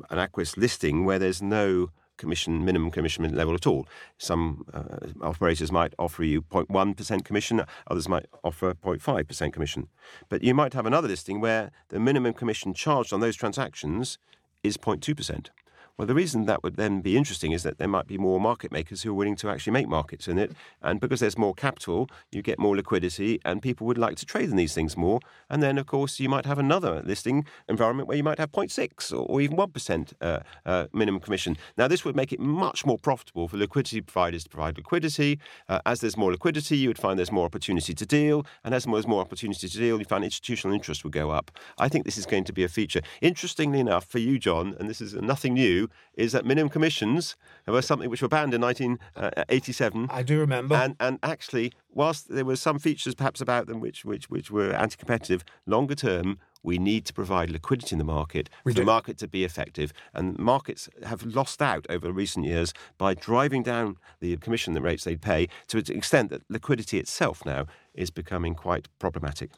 an 0.10 0.20
Aquis 0.20 0.58
listing 0.58 1.06
where 1.06 1.20
there's 1.20 1.42
no 1.42 1.90
commission 2.20 2.64
minimum 2.64 2.92
commission 2.92 3.36
level 3.36 3.56
at 3.56 3.66
all. 3.66 3.88
Some 4.20 4.66
uh, 4.72 5.08
operators 5.22 5.72
might 5.72 5.96
offer 5.98 6.24
you 6.24 6.44
0.1% 6.44 7.26
commission, 7.26 7.64
others 7.88 8.08
might 8.08 8.28
offer 8.44 8.76
0.5% 8.76 9.52
commission. 9.52 9.88
But 10.30 10.44
you 10.44 10.54
might 10.54 10.74
have 10.74 10.86
another 10.86 11.08
listing 11.08 11.42
where 11.42 11.72
the 11.88 12.00
minimum 12.00 12.34
commission 12.34 12.76
charged 12.76 13.12
on 13.12 13.22
those 13.22 13.36
transactions 13.36 14.20
is 14.64 14.78
0.2%. 14.78 15.48
Well, 16.00 16.06
the 16.06 16.16
reason 16.16 16.46
that 16.46 16.64
would 16.64 16.78
then 16.78 17.02
be 17.02 17.18
interesting 17.18 17.52
is 17.52 17.64
that 17.64 17.78
there 17.78 17.90
might 17.90 18.08
be 18.08 18.18
more 18.18 18.40
market 18.40 18.72
makers 18.72 19.02
who 19.02 19.12
are 19.12 19.16
willing 19.16 19.36
to 19.36 19.50
actually 19.50 19.74
make 19.74 19.90
markets 19.90 20.30
in 20.30 20.38
it. 20.38 20.54
And 20.82 21.02
because 21.02 21.20
there's 21.20 21.38
more 21.38 21.54
capital, 21.54 22.10
you 22.32 22.42
get 22.42 22.58
more 22.58 22.74
liquidity 22.74 23.42
and 23.44 23.62
people 23.62 23.86
would 23.86 23.98
like 23.98 24.16
to 24.16 24.26
trade 24.26 24.50
in 24.50 24.56
these 24.56 24.74
things 24.74 24.96
more. 24.96 25.20
And 25.50 25.62
then, 25.62 25.78
of 25.78 25.88
course, 25.88 26.18
you 26.18 26.30
might 26.30 26.46
have 26.46 26.58
another 26.58 27.02
listing 27.04 27.46
environment 27.68 28.08
where 28.08 28.16
you 28.16 28.24
might 28.24 28.38
have 28.38 28.50
0.6 28.50 29.30
or, 29.30 29.42
even 29.42 29.58
1% 29.58 30.14
uh, 30.22 30.40
uh, 30.66 30.88
minimum 30.94 31.20
commission. 31.20 31.58
Now, 31.78 31.90
this 31.90 32.06
would 32.06 32.16
make 32.16 32.32
it 32.32 32.40
much 32.40 32.86
more 32.86 32.98
profitable 32.98 33.50
for 33.50 33.58
liquidity 33.58 34.00
providers 34.00 34.46
to 34.46 34.50
provide 34.50 34.78
liquidity. 34.78 35.38
Uh, 35.68 35.82
as 35.86 36.00
there's 36.00 36.16
more 36.16 36.32
liquidity, 36.32 36.78
you 36.78 36.88
would 36.88 36.98
find 36.98 37.20
there's 37.20 37.30
more 37.30 37.46
opportunity 37.46 37.94
to 37.94 38.06
deal. 38.06 38.46
And 38.64 38.74
as 38.74 38.86
there's 38.86 39.06
more 39.06 39.20
opportunity 39.20 39.68
to 39.68 39.78
deal, 39.78 40.00
you 40.00 40.06
find 40.06 40.24
institutional 40.24 40.74
interest 40.74 41.04
would 41.04 41.12
go 41.12 41.32
up. 41.32 41.52
I 41.78 41.90
think 41.90 42.06
this 42.06 42.18
is 42.18 42.26
going 42.26 42.46
to 42.46 42.54
be 42.54 42.64
a 42.64 42.70
feature. 42.70 43.02
Interestingly 43.20 43.82
enough, 43.82 44.06
for 44.06 44.20
you, 44.20 44.40
John, 44.40 44.78
and 44.80 44.90
this 44.90 45.02
is 45.02 45.14
nothing 45.16 45.56
new, 45.56 45.89
is 46.14 46.32
that 46.32 46.46
minimum 46.46 46.70
commissions 46.70 47.36
were 47.68 47.82
something 47.82 48.10
which 48.10 48.22
were 48.22 48.28
banned 48.28 48.54
in 48.54 48.62
1987. 48.62 50.04
Uh, 50.04 50.08
I 50.10 50.24
do 50.24 50.40
remember. 50.40 50.76
And, 50.76 50.96
and 51.00 51.20
actually, 51.24 51.74
whilst 51.92 52.30
there 52.30 52.46
were 52.46 52.56
some 52.56 52.80
features 52.80 53.16
perhaps 53.16 53.42
about 53.42 53.68
them 53.68 53.80
which, 53.80 54.06
which, 54.06 54.30
which 54.30 54.52
were 54.52 54.72
anti 54.72 54.98
competitive, 54.98 55.44
longer 55.66 55.96
term, 55.96 56.40
we 56.64 56.78
need 56.78 57.06
to 57.06 57.14
provide 57.14 57.50
liquidity 57.50 57.94
in 57.94 57.98
the 57.98 58.04
market 58.04 58.50
we 58.66 58.74
for 58.74 58.78
do. 58.78 58.82
the 58.82 58.86
market 58.86 59.18
to 59.20 59.28
be 59.28 59.44
effective. 59.44 59.94
And 60.14 60.38
markets 60.38 60.90
have 61.06 61.24
lost 61.24 61.62
out 61.62 61.86
over 61.90 62.12
recent 62.12 62.46
years 62.46 62.74
by 62.98 63.14
driving 63.14 63.64
down 63.64 63.98
the 64.20 64.36
commission 64.38 64.74
rates 64.82 65.04
they 65.04 65.16
pay 65.16 65.48
to 65.68 65.78
an 65.78 65.86
extent 65.90 66.30
that 66.30 66.44
liquidity 66.50 67.00
itself 67.00 67.46
now 67.46 67.66
is 67.94 68.12
becoming 68.12 68.56
quite 68.56 68.88
problematic. 69.00 69.52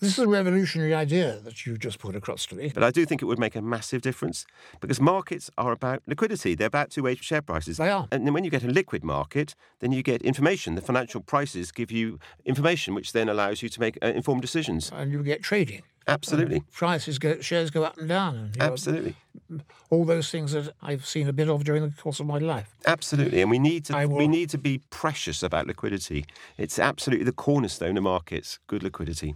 This 0.00 0.12
is 0.12 0.18
a 0.18 0.28
revolutionary 0.28 0.94
idea 0.94 1.38
that 1.44 1.64
you 1.64 1.76
just 1.78 1.98
put 1.98 2.14
across 2.14 2.46
to 2.46 2.54
me. 2.54 2.70
But 2.74 2.82
I 2.82 2.90
do 2.90 3.06
think 3.06 3.22
it 3.22 3.24
would 3.24 3.38
make 3.38 3.56
a 3.56 3.62
massive 3.62 4.02
difference 4.02 4.46
because 4.80 5.00
markets 5.00 5.50
are 5.56 5.72
about 5.72 6.02
liquidity. 6.06 6.54
They're 6.54 6.66
about 6.66 6.90
two-way 6.90 7.14
share 7.16 7.42
prices. 7.42 7.78
They 7.78 7.90
are. 7.90 8.08
And 8.12 8.26
then 8.26 8.34
when 8.34 8.44
you 8.44 8.50
get 8.50 8.62
a 8.62 8.68
liquid 8.68 9.02
market, 9.02 9.54
then 9.80 9.92
you 9.92 10.02
get 10.02 10.22
information. 10.22 10.74
The 10.74 10.82
financial 10.82 11.20
prices 11.20 11.72
give 11.72 11.90
you 11.90 12.18
information, 12.44 12.94
which 12.94 13.12
then 13.12 13.28
allows 13.28 13.62
you 13.62 13.68
to 13.68 13.80
make 13.80 13.98
uh, 14.02 14.08
informed 14.08 14.42
decisions. 14.42 14.90
And 14.94 15.10
you 15.10 15.22
get 15.22 15.42
trading. 15.42 15.82
Absolutely. 16.08 16.56
And 16.56 16.70
prices 16.70 17.18
go, 17.18 17.40
shares 17.40 17.70
go 17.70 17.82
up 17.82 17.98
and 17.98 18.08
down. 18.08 18.36
And, 18.36 18.62
Absolutely. 18.62 19.16
Know, 19.48 19.60
all 19.90 20.04
those 20.04 20.30
things 20.30 20.52
that 20.52 20.72
I've 20.82 21.04
seen 21.04 21.28
a 21.28 21.32
bit 21.32 21.48
of 21.48 21.64
during 21.64 21.82
the 21.82 21.90
course 21.90 22.20
of 22.20 22.26
my 22.26 22.38
life. 22.38 22.76
Absolutely. 22.86 23.42
And 23.42 23.50
we 23.50 23.58
need 23.58 23.86
to 23.86 24.06
will... 24.06 24.16
we 24.16 24.28
need 24.28 24.50
to 24.50 24.58
be 24.58 24.80
precious 24.90 25.42
about 25.42 25.66
liquidity. 25.66 26.26
It's 26.58 26.78
absolutely 26.78 27.24
the 27.24 27.32
cornerstone 27.32 27.96
of 27.96 28.04
markets, 28.04 28.58
good 28.66 28.82
liquidity 28.82 29.34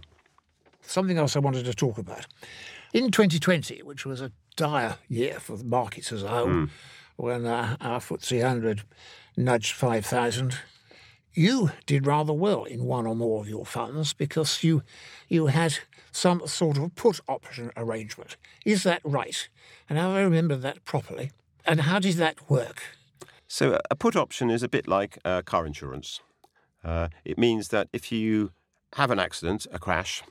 something 0.81 1.17
else 1.17 1.35
I 1.35 1.39
wanted 1.39 1.65
to 1.65 1.73
talk 1.73 1.97
about. 1.97 2.27
In 2.93 3.11
2020, 3.11 3.83
which 3.83 4.05
was 4.05 4.21
a 4.21 4.31
dire 4.55 4.97
year 5.07 5.39
for 5.39 5.57
the 5.57 5.63
markets 5.63 6.11
as 6.11 6.23
a 6.23 6.27
whole, 6.27 6.47
mm. 6.47 6.69
when 7.15 7.45
uh, 7.45 7.77
our 7.79 7.99
FTSE 7.99 8.41
100 8.41 8.83
nudged 9.37 9.73
5,000, 9.73 10.57
you 11.33 11.71
did 11.85 12.05
rather 12.05 12.33
well 12.33 12.65
in 12.65 12.83
one 12.83 13.07
or 13.07 13.15
more 13.15 13.39
of 13.39 13.47
your 13.47 13.65
funds 13.65 14.13
because 14.13 14.63
you 14.63 14.83
you 15.29 15.47
had 15.47 15.77
some 16.11 16.45
sort 16.45 16.77
of 16.77 16.93
put 16.95 17.21
option 17.27 17.71
arrangement. 17.77 18.35
Is 18.65 18.83
that 18.83 19.01
right? 19.03 19.47
And 19.89 19.97
have 19.97 20.11
I 20.11 20.21
remembered 20.21 20.61
that 20.61 20.83
properly? 20.83 21.31
And 21.65 21.81
how 21.81 21.99
did 21.99 22.15
that 22.15 22.49
work? 22.49 22.83
So 23.47 23.79
a 23.89 23.95
put 23.95 24.15
option 24.15 24.49
is 24.49 24.63
a 24.63 24.67
bit 24.67 24.87
like 24.87 25.17
uh, 25.23 25.41
car 25.41 25.65
insurance. 25.65 26.19
Uh, 26.83 27.09
it 27.23 27.37
means 27.37 27.69
that 27.69 27.87
if 27.93 28.11
you 28.11 28.51
have 28.95 29.11
an 29.11 29.19
accident, 29.19 29.67
a 29.71 29.79
crash, 29.79 30.23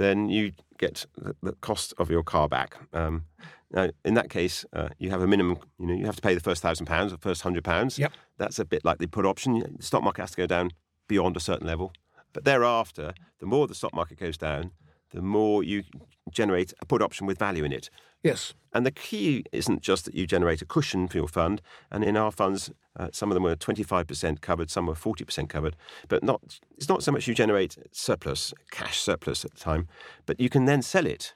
then 0.00 0.30
you 0.30 0.52
get 0.78 1.04
the, 1.42 1.52
cost 1.60 1.92
of 1.98 2.10
your 2.10 2.22
car 2.22 2.48
back. 2.48 2.74
Um, 2.94 3.26
now, 3.70 3.90
in 4.02 4.14
that 4.14 4.30
case, 4.30 4.64
uh, 4.72 4.88
you 4.98 5.10
have 5.10 5.20
a 5.20 5.26
minimum. 5.26 5.58
You 5.78 5.86
know, 5.86 5.94
you 5.94 6.06
have 6.06 6.16
to 6.16 6.22
pay 6.22 6.34
the 6.34 6.40
first 6.40 6.62
thousand 6.62 6.86
pounds 6.86 7.12
or 7.12 7.18
first 7.18 7.42
hundred 7.42 7.64
pounds. 7.64 7.98
Yep. 7.98 8.12
That's 8.38 8.58
a 8.58 8.64
bit 8.64 8.82
like 8.82 8.98
the 8.98 9.06
put 9.06 9.26
option. 9.26 9.76
The 9.76 9.82
stock 9.82 10.02
market 10.02 10.22
has 10.22 10.30
to 10.30 10.38
go 10.38 10.46
down 10.46 10.70
beyond 11.06 11.36
a 11.36 11.40
certain 11.40 11.66
level, 11.66 11.92
but 12.32 12.44
thereafter, 12.44 13.12
the 13.40 13.46
more 13.46 13.66
the 13.66 13.74
stock 13.74 13.94
market 13.94 14.18
goes 14.18 14.38
down, 14.38 14.70
the 15.10 15.20
more 15.20 15.62
you 15.62 15.82
generate 16.30 16.72
a 16.80 16.86
put 16.86 17.02
option 17.02 17.26
with 17.26 17.38
value 17.38 17.64
in 17.64 17.72
it. 17.72 17.90
Yes. 18.22 18.54
And 18.72 18.86
the 18.86 18.90
key 18.90 19.44
isn't 19.50 19.80
just 19.80 20.04
that 20.04 20.14
you 20.14 20.26
generate 20.26 20.62
a 20.62 20.66
cushion 20.66 21.08
for 21.08 21.16
your 21.16 21.28
fund. 21.28 21.60
And 21.90 22.04
in 22.04 22.16
our 22.16 22.30
funds, 22.30 22.70
uh, 22.98 23.08
some 23.12 23.30
of 23.30 23.34
them 23.34 23.42
were 23.42 23.56
25% 23.56 24.40
covered, 24.40 24.70
some 24.70 24.86
were 24.86 24.94
40% 24.94 25.48
covered. 25.48 25.76
But 26.08 26.22
not, 26.22 26.60
it's 26.76 26.88
not 26.88 27.02
so 27.02 27.12
much 27.12 27.26
you 27.26 27.34
generate 27.34 27.76
surplus, 27.92 28.54
cash 28.70 28.98
surplus 28.98 29.44
at 29.44 29.52
the 29.52 29.60
time, 29.60 29.88
but 30.26 30.38
you 30.38 30.48
can 30.48 30.66
then 30.66 30.82
sell 30.82 31.06
it 31.06 31.32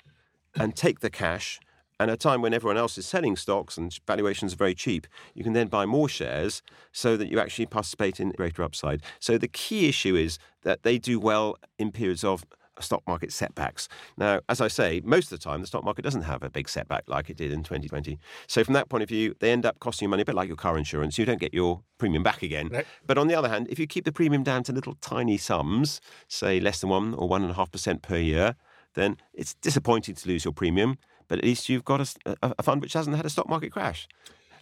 and 0.54 0.76
take 0.76 1.00
the 1.00 1.10
cash. 1.10 1.58
And 1.98 2.10
at 2.10 2.14
a 2.14 2.18
time 2.18 2.42
when 2.42 2.52
everyone 2.52 2.76
else 2.76 2.98
is 2.98 3.06
selling 3.06 3.36
stocks 3.36 3.78
and 3.78 3.96
valuations 4.06 4.52
are 4.52 4.56
very 4.56 4.74
cheap, 4.74 5.06
you 5.34 5.42
can 5.42 5.54
then 5.54 5.68
buy 5.68 5.86
more 5.86 6.08
shares 6.08 6.60
so 6.92 7.16
that 7.16 7.28
you 7.28 7.40
actually 7.40 7.66
participate 7.66 8.20
in 8.20 8.30
greater 8.30 8.62
upside. 8.62 9.00
So 9.20 9.38
the 9.38 9.48
key 9.48 9.88
issue 9.88 10.16
is 10.16 10.38
that 10.62 10.82
they 10.82 10.98
do 10.98 11.18
well 11.18 11.56
in 11.78 11.92
periods 11.92 12.24
of 12.24 12.44
stock 12.80 13.02
market 13.06 13.32
setbacks. 13.32 13.88
Now, 14.16 14.40
as 14.48 14.60
I 14.60 14.68
say, 14.68 15.00
most 15.04 15.32
of 15.32 15.38
the 15.38 15.44
time 15.44 15.60
the 15.60 15.66
stock 15.66 15.84
market 15.84 16.02
doesn't 16.02 16.22
have 16.22 16.42
a 16.42 16.50
big 16.50 16.68
setback 16.68 17.04
like 17.06 17.30
it 17.30 17.36
did 17.36 17.52
in 17.52 17.62
2020. 17.62 18.18
So 18.46 18.64
from 18.64 18.74
that 18.74 18.88
point 18.88 19.02
of 19.02 19.08
view, 19.08 19.34
they 19.40 19.50
end 19.50 19.66
up 19.66 19.78
costing 19.80 20.06
you 20.06 20.10
money, 20.10 20.22
a 20.22 20.24
bit 20.24 20.34
like 20.34 20.48
your 20.48 20.56
car 20.56 20.76
insurance. 20.76 21.18
You 21.18 21.24
don't 21.24 21.40
get 21.40 21.54
your 21.54 21.82
premium 21.98 22.22
back 22.22 22.42
again. 22.42 22.68
Right. 22.68 22.86
But 23.06 23.18
on 23.18 23.28
the 23.28 23.34
other 23.34 23.48
hand, 23.48 23.68
if 23.70 23.78
you 23.78 23.86
keep 23.86 24.04
the 24.04 24.12
premium 24.12 24.42
down 24.42 24.62
to 24.64 24.72
little 24.72 24.94
tiny 25.00 25.36
sums, 25.36 26.00
say 26.28 26.60
less 26.60 26.80
than 26.80 26.90
one 26.90 27.14
or 27.14 27.28
one 27.28 27.42
and 27.42 27.50
a 27.50 27.54
half 27.54 27.70
percent 27.70 28.02
per 28.02 28.16
year, 28.16 28.56
then 28.94 29.16
it's 29.32 29.54
disappointing 29.54 30.14
to 30.14 30.28
lose 30.28 30.44
your 30.44 30.52
premium. 30.52 30.98
But 31.28 31.38
at 31.38 31.44
least 31.44 31.68
you've 31.68 31.84
got 31.84 32.00
a, 32.00 32.36
a, 32.42 32.54
a 32.58 32.62
fund 32.62 32.82
which 32.82 32.92
hasn't 32.92 33.16
had 33.16 33.24
a 33.24 33.30
stock 33.30 33.48
market 33.48 33.72
crash. 33.72 34.06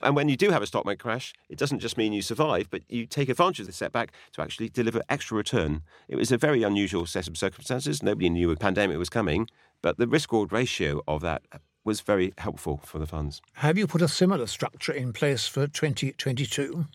And 0.02 0.16
when 0.16 0.28
you 0.28 0.36
do 0.36 0.50
have 0.50 0.62
a 0.62 0.66
stock 0.66 0.84
market 0.84 1.02
crash, 1.02 1.32
it 1.48 1.58
doesn't 1.58 1.80
just 1.80 1.96
mean 1.96 2.12
you 2.12 2.22
survive, 2.22 2.68
but 2.70 2.82
you 2.88 3.06
take 3.06 3.28
advantage 3.28 3.60
of 3.60 3.66
the 3.66 3.72
setback 3.72 4.12
to 4.32 4.42
actually 4.42 4.68
deliver 4.68 5.02
extra 5.08 5.36
return. 5.36 5.82
It 6.08 6.16
was 6.16 6.32
a 6.32 6.38
very 6.38 6.62
unusual 6.62 7.06
set 7.06 7.28
of 7.28 7.36
circumstances. 7.36 8.02
Nobody 8.02 8.30
knew 8.30 8.50
a 8.50 8.56
pandemic 8.56 8.98
was 8.98 9.08
coming, 9.08 9.48
but 9.80 9.98
the 9.98 10.06
risk 10.06 10.32
reward 10.32 10.52
ratio 10.52 11.02
of 11.06 11.20
that 11.22 11.42
was 11.84 12.00
very 12.00 12.32
helpful 12.38 12.80
for 12.84 12.98
the 12.98 13.06
funds. 13.06 13.40
Have 13.54 13.76
you 13.76 13.86
put 13.86 14.02
a 14.02 14.08
similar 14.08 14.46
structure 14.46 14.92
in 14.92 15.12
place 15.12 15.46
for 15.46 15.66
2022? 15.66 16.86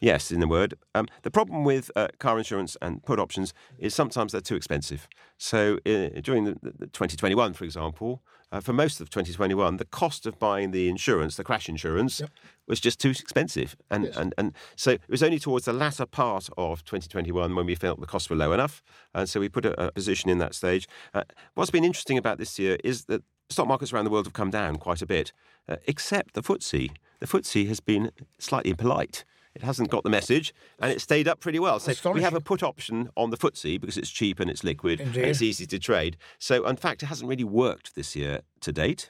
Yes, 0.00 0.30
in 0.30 0.42
a 0.42 0.46
word. 0.46 0.74
Um, 0.94 1.08
the 1.22 1.30
problem 1.30 1.64
with 1.64 1.90
uh, 1.96 2.08
car 2.18 2.38
insurance 2.38 2.76
and 2.82 3.02
put 3.04 3.18
options 3.18 3.54
is 3.78 3.94
sometimes 3.94 4.32
they're 4.32 4.40
too 4.40 4.56
expensive. 4.56 5.08
So 5.38 5.78
uh, 5.86 6.20
during 6.20 6.44
the, 6.44 6.56
the 6.62 6.86
2021, 6.86 7.54
for 7.54 7.64
example, 7.64 8.22
uh, 8.52 8.60
for 8.60 8.72
most 8.72 9.00
of 9.00 9.10
2021, 9.10 9.76
the 9.76 9.84
cost 9.84 10.26
of 10.26 10.38
buying 10.38 10.70
the 10.70 10.88
insurance, 10.88 11.36
the 11.36 11.44
crash 11.44 11.68
insurance, 11.68 12.20
yep. 12.20 12.30
was 12.68 12.80
just 12.80 13.00
too 13.00 13.10
expensive. 13.10 13.76
And, 13.90 14.04
yes. 14.04 14.16
and, 14.16 14.34
and 14.38 14.54
so 14.76 14.92
it 14.92 15.00
was 15.08 15.22
only 15.22 15.38
towards 15.38 15.64
the 15.64 15.72
latter 15.72 16.06
part 16.06 16.48
of 16.56 16.84
2021 16.84 17.54
when 17.54 17.66
we 17.66 17.74
felt 17.74 18.00
the 18.00 18.06
costs 18.06 18.30
were 18.30 18.36
low 18.36 18.52
enough. 18.52 18.82
And 19.14 19.28
so 19.28 19.40
we 19.40 19.48
put 19.48 19.64
a, 19.64 19.86
a 19.86 19.92
position 19.92 20.30
in 20.30 20.38
that 20.38 20.54
stage. 20.54 20.88
Uh, 21.12 21.24
what's 21.54 21.70
been 21.70 21.84
interesting 21.84 22.18
about 22.18 22.38
this 22.38 22.58
year 22.58 22.78
is 22.84 23.06
that 23.06 23.22
stock 23.50 23.66
markets 23.66 23.92
around 23.92 24.04
the 24.04 24.10
world 24.10 24.26
have 24.26 24.32
come 24.32 24.50
down 24.50 24.76
quite 24.76 25.02
a 25.02 25.06
bit, 25.06 25.32
uh, 25.68 25.76
except 25.86 26.34
the 26.34 26.42
FTSE. 26.42 26.90
The 27.20 27.26
FTSE 27.26 27.66
has 27.68 27.80
been 27.80 28.10
slightly 28.38 28.70
impolite. 28.70 29.24
It 29.56 29.62
hasn't 29.62 29.88
got 29.88 30.04
the 30.04 30.10
message, 30.10 30.52
and 30.78 30.92
it 30.92 31.00
stayed 31.00 31.26
up 31.26 31.40
pretty 31.40 31.58
well. 31.58 31.78
So 31.80 32.12
we 32.12 32.20
have 32.20 32.34
a 32.34 32.42
put 32.42 32.62
option 32.62 33.08
on 33.16 33.30
the 33.30 33.38
FTSE 33.38 33.80
because 33.80 33.96
it's 33.96 34.10
cheap 34.10 34.38
and 34.38 34.50
it's 34.50 34.62
liquid 34.62 35.00
Indeed. 35.00 35.20
and 35.20 35.30
it's 35.30 35.40
easy 35.40 35.64
to 35.64 35.78
trade. 35.78 36.18
So 36.38 36.66
in 36.66 36.76
fact, 36.76 37.02
it 37.02 37.06
hasn't 37.06 37.26
really 37.26 37.42
worked 37.42 37.94
this 37.94 38.14
year 38.14 38.42
to 38.60 38.70
date. 38.70 39.08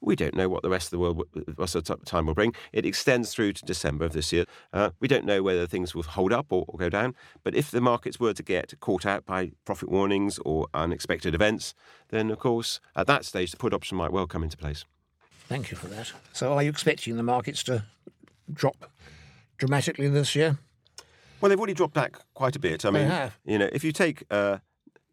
We 0.00 0.14
don't 0.14 0.36
know 0.36 0.48
what 0.48 0.62
the 0.62 0.70
rest 0.70 0.86
of 0.86 0.90
the 0.92 0.98
world, 1.00 1.24
rest 1.58 1.74
of 1.74 1.84
the 1.84 1.96
time 2.06 2.26
will 2.26 2.34
bring. 2.34 2.54
It 2.72 2.86
extends 2.86 3.34
through 3.34 3.54
to 3.54 3.64
December 3.64 4.04
of 4.04 4.12
this 4.12 4.32
year. 4.32 4.44
Uh, 4.72 4.90
we 5.00 5.08
don't 5.08 5.24
know 5.24 5.42
whether 5.42 5.66
things 5.66 5.92
will 5.92 6.04
hold 6.04 6.32
up 6.32 6.46
or, 6.50 6.64
or, 6.68 6.78
go 6.78 6.88
down. 6.88 7.16
But 7.42 7.56
if 7.56 7.72
the 7.72 7.80
markets 7.80 8.20
were 8.20 8.32
to 8.32 8.42
get 8.44 8.78
caught 8.78 9.04
out 9.04 9.26
by 9.26 9.50
profit 9.64 9.90
warnings 9.90 10.38
or 10.44 10.68
unexpected 10.72 11.34
events, 11.34 11.74
then 12.10 12.30
of 12.30 12.38
course 12.38 12.78
at 12.94 13.08
that 13.08 13.24
stage 13.24 13.50
the 13.50 13.56
put 13.56 13.74
option 13.74 13.98
might 13.98 14.12
well 14.12 14.28
come 14.28 14.44
into 14.44 14.56
place. 14.56 14.84
Thank 15.48 15.72
you 15.72 15.76
for 15.76 15.88
that. 15.88 16.12
So, 16.32 16.52
are 16.52 16.62
you 16.62 16.70
expecting 16.70 17.16
the 17.16 17.24
markets 17.24 17.64
to 17.64 17.82
drop 18.52 18.88
dramatically 19.60 20.08
this 20.08 20.34
year? 20.34 20.58
Well, 21.40 21.48
they've 21.48 21.58
already 21.58 21.74
dropped 21.74 21.94
back 21.94 22.18
quite 22.34 22.56
a 22.56 22.58
bit. 22.58 22.84
I 22.84 22.90
mean, 22.90 23.06
have. 23.06 23.38
you 23.44 23.58
know, 23.58 23.68
if 23.72 23.84
you 23.84 23.92
take 23.92 24.24
uh, 24.30 24.58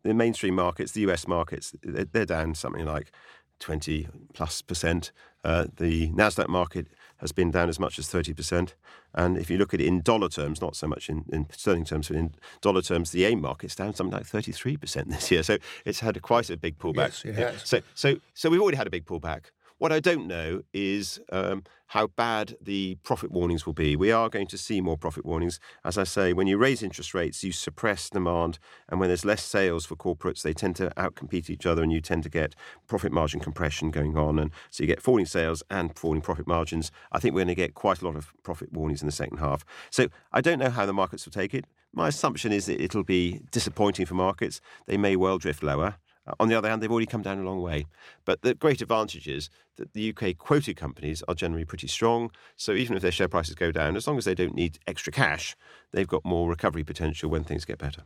the 0.03 0.13
mainstream 0.13 0.55
markets, 0.55 0.93
the 0.93 1.01
US 1.01 1.27
markets, 1.27 1.75
they're 1.83 2.25
down 2.25 2.55
something 2.55 2.85
like 2.85 3.11
20 3.59 4.07
plus 4.33 4.61
percent. 4.61 5.11
Uh, 5.43 5.67
the 5.77 6.09
Nasdaq 6.09 6.49
market 6.49 6.87
has 7.17 7.31
been 7.31 7.51
down 7.51 7.69
as 7.69 7.79
much 7.79 7.97
as 7.97 8.07
30 8.07 8.33
percent. 8.33 8.75
And 9.13 9.37
if 9.37 9.49
you 9.49 9.57
look 9.57 9.73
at 9.73 9.81
it 9.81 9.87
in 9.87 10.01
dollar 10.01 10.29
terms, 10.29 10.61
not 10.61 10.75
so 10.75 10.87
much 10.87 11.09
in, 11.09 11.25
in 11.31 11.47
sterling 11.51 11.85
terms, 11.85 12.09
but 12.09 12.17
in 12.17 12.35
dollar 12.61 12.81
terms, 12.81 13.11
the 13.11 13.25
AIM 13.25 13.41
market's 13.41 13.75
down 13.75 13.93
something 13.93 14.17
like 14.17 14.25
33 14.25 14.77
percent 14.77 15.09
this 15.09 15.31
year. 15.31 15.43
So 15.43 15.57
it's 15.85 16.01
had 16.01 16.17
a, 16.17 16.19
quite 16.19 16.49
a 16.49 16.57
big 16.57 16.77
pullback. 16.77 17.23
Yes. 17.23 17.61
So, 17.63 17.81
so, 17.95 18.17
so 18.33 18.49
we've 18.49 18.61
already 18.61 18.77
had 18.77 18.87
a 18.87 18.91
big 18.91 19.05
pullback. 19.05 19.45
What 19.79 19.91
I 19.91 19.99
don't 19.99 20.25
know 20.25 20.63
is 20.73 21.19
um, 21.31 21.63
how 21.87 22.07
bad 22.07 22.55
the 22.59 22.95
profit 23.03 23.31
warnings 23.31 23.67
will 23.67 23.73
be. 23.73 23.95
We 23.95 24.11
are 24.11 24.27
going 24.27 24.47
to 24.47 24.57
see 24.57 24.81
more 24.81 24.97
profit 24.97 25.23
warnings. 25.23 25.59
As 25.85 25.99
I 25.99 26.03
say, 26.03 26.33
when 26.33 26.47
you 26.47 26.57
raise 26.57 26.81
interest 26.81 27.13
rates, 27.13 27.43
you 27.43 27.51
suppress 27.51 28.09
demand. 28.09 28.57
And 28.89 28.99
when 28.99 29.09
there's 29.09 29.23
less 29.23 29.43
sales 29.43 29.85
for 29.85 29.95
corporates, 29.95 30.41
they 30.41 30.53
tend 30.53 30.77
to 30.77 30.89
outcompete 30.97 31.51
each 31.51 31.67
other 31.67 31.83
and 31.83 31.91
you 31.91 32.01
tend 32.01 32.23
to 32.23 32.29
get 32.29 32.55
profit 32.87 33.11
margin 33.11 33.39
compression 33.39 33.91
going 33.91 34.17
on. 34.17 34.39
And 34.39 34.49
so 34.71 34.81
you 34.81 34.87
get 34.87 35.03
falling 35.03 35.27
sales 35.27 35.61
and 35.69 35.95
falling 35.95 36.21
profit 36.21 36.47
margins. 36.47 36.91
I 37.11 37.19
think 37.19 37.35
we're 37.35 37.41
going 37.41 37.49
to 37.49 37.55
get 37.55 37.75
quite 37.75 38.01
a 38.01 38.05
lot 38.05 38.15
of 38.15 38.33
profit 38.41 38.73
warnings 38.73 39.03
in 39.03 39.05
the 39.05 39.11
second 39.11 39.37
half. 39.37 39.63
So 39.91 40.07
I 40.33 40.41
don't 40.41 40.57
know 40.57 40.71
how 40.71 40.87
the 40.87 40.93
markets 40.93 41.23
will 41.23 41.33
take 41.33 41.53
it. 41.53 41.65
My 41.93 42.07
assumption 42.07 42.51
is 42.51 42.65
that 42.65 42.81
it'll 42.81 43.03
be 43.03 43.41
disappointing 43.51 44.07
for 44.07 44.15
markets. 44.15 44.59
They 44.87 44.97
may 44.97 45.15
well 45.15 45.37
drift 45.37 45.61
lower. 45.61 45.97
Uh, 46.27 46.33
on 46.39 46.49
the 46.49 46.55
other 46.55 46.69
hand, 46.69 46.81
they've 46.81 46.91
already 46.91 47.05
come 47.05 47.21
down 47.21 47.39
a 47.39 47.43
long 47.43 47.61
way. 47.61 47.85
But 48.25 48.41
the 48.41 48.53
great 48.53 48.81
advantage 48.81 49.27
is 49.27 49.49
that 49.77 49.93
the 49.93 50.13
UK 50.13 50.37
quoted 50.37 50.75
companies 50.75 51.23
are 51.27 51.35
generally 51.35 51.65
pretty 51.65 51.87
strong. 51.87 52.31
So 52.55 52.73
even 52.73 52.95
if 52.95 53.01
their 53.01 53.11
share 53.11 53.27
prices 53.27 53.55
go 53.55 53.71
down, 53.71 53.95
as 53.95 54.07
long 54.07 54.17
as 54.17 54.25
they 54.25 54.35
don't 54.35 54.55
need 54.55 54.79
extra 54.87 55.13
cash, 55.13 55.55
they've 55.91 56.07
got 56.07 56.25
more 56.25 56.49
recovery 56.49 56.83
potential 56.83 57.29
when 57.29 57.43
things 57.43 57.65
get 57.65 57.77
better. 57.77 58.03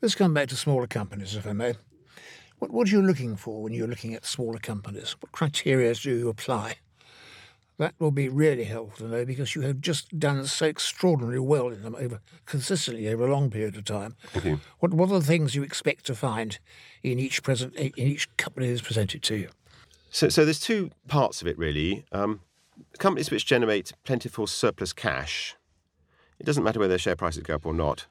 Let's 0.00 0.14
come 0.14 0.34
back 0.34 0.48
to 0.48 0.56
smaller 0.56 0.86
companies, 0.86 1.36
if 1.36 1.46
I 1.46 1.52
may. 1.52 1.74
What, 2.58 2.70
what 2.70 2.88
are 2.88 2.90
you 2.90 3.02
looking 3.02 3.36
for 3.36 3.62
when 3.62 3.72
you're 3.72 3.88
looking 3.88 4.14
at 4.14 4.24
smaller 4.24 4.58
companies? 4.58 5.16
What 5.20 5.32
criteria 5.32 5.94
do 5.94 6.16
you 6.16 6.28
apply? 6.28 6.76
That 7.78 7.94
will 7.98 8.10
be 8.10 8.28
really 8.28 8.64
helpful 8.64 9.06
to 9.06 9.12
know 9.12 9.24
because 9.24 9.54
you 9.54 9.62
have 9.62 9.80
just 9.80 10.18
done 10.18 10.46
so 10.46 10.66
extraordinarily 10.66 11.38
well 11.38 11.68
in 11.68 11.82
them 11.82 11.96
over 11.96 12.20
consistently 12.44 13.08
over 13.08 13.26
a 13.26 13.32
long 13.32 13.50
period 13.50 13.76
of 13.76 13.84
time. 13.84 14.14
Okay. 14.36 14.58
What 14.78 14.94
what 14.94 15.10
are 15.10 15.18
the 15.18 15.26
things 15.26 15.54
you 15.54 15.62
expect 15.62 16.06
to 16.06 16.14
find 16.14 16.58
in 17.02 17.18
each 17.18 17.42
present 17.42 17.74
in 17.74 17.92
each 17.96 18.34
company 18.36 18.68
that's 18.68 18.82
presented 18.82 19.22
to 19.24 19.36
you? 19.36 19.48
So, 20.10 20.28
so 20.28 20.44
there's 20.44 20.60
two 20.60 20.90
parts 21.08 21.40
of 21.40 21.48
it 21.48 21.58
really. 21.58 22.04
Um, 22.12 22.40
companies 22.98 23.30
which 23.30 23.46
generate 23.46 23.92
plentiful 24.04 24.46
surplus 24.46 24.92
cash. 24.92 25.56
It 26.38 26.44
doesn't 26.44 26.64
matter 26.64 26.78
whether 26.78 26.90
their 26.90 26.98
share 26.98 27.16
prices 27.16 27.42
go 27.42 27.54
up 27.54 27.66
or 27.66 27.72
not 27.72 28.06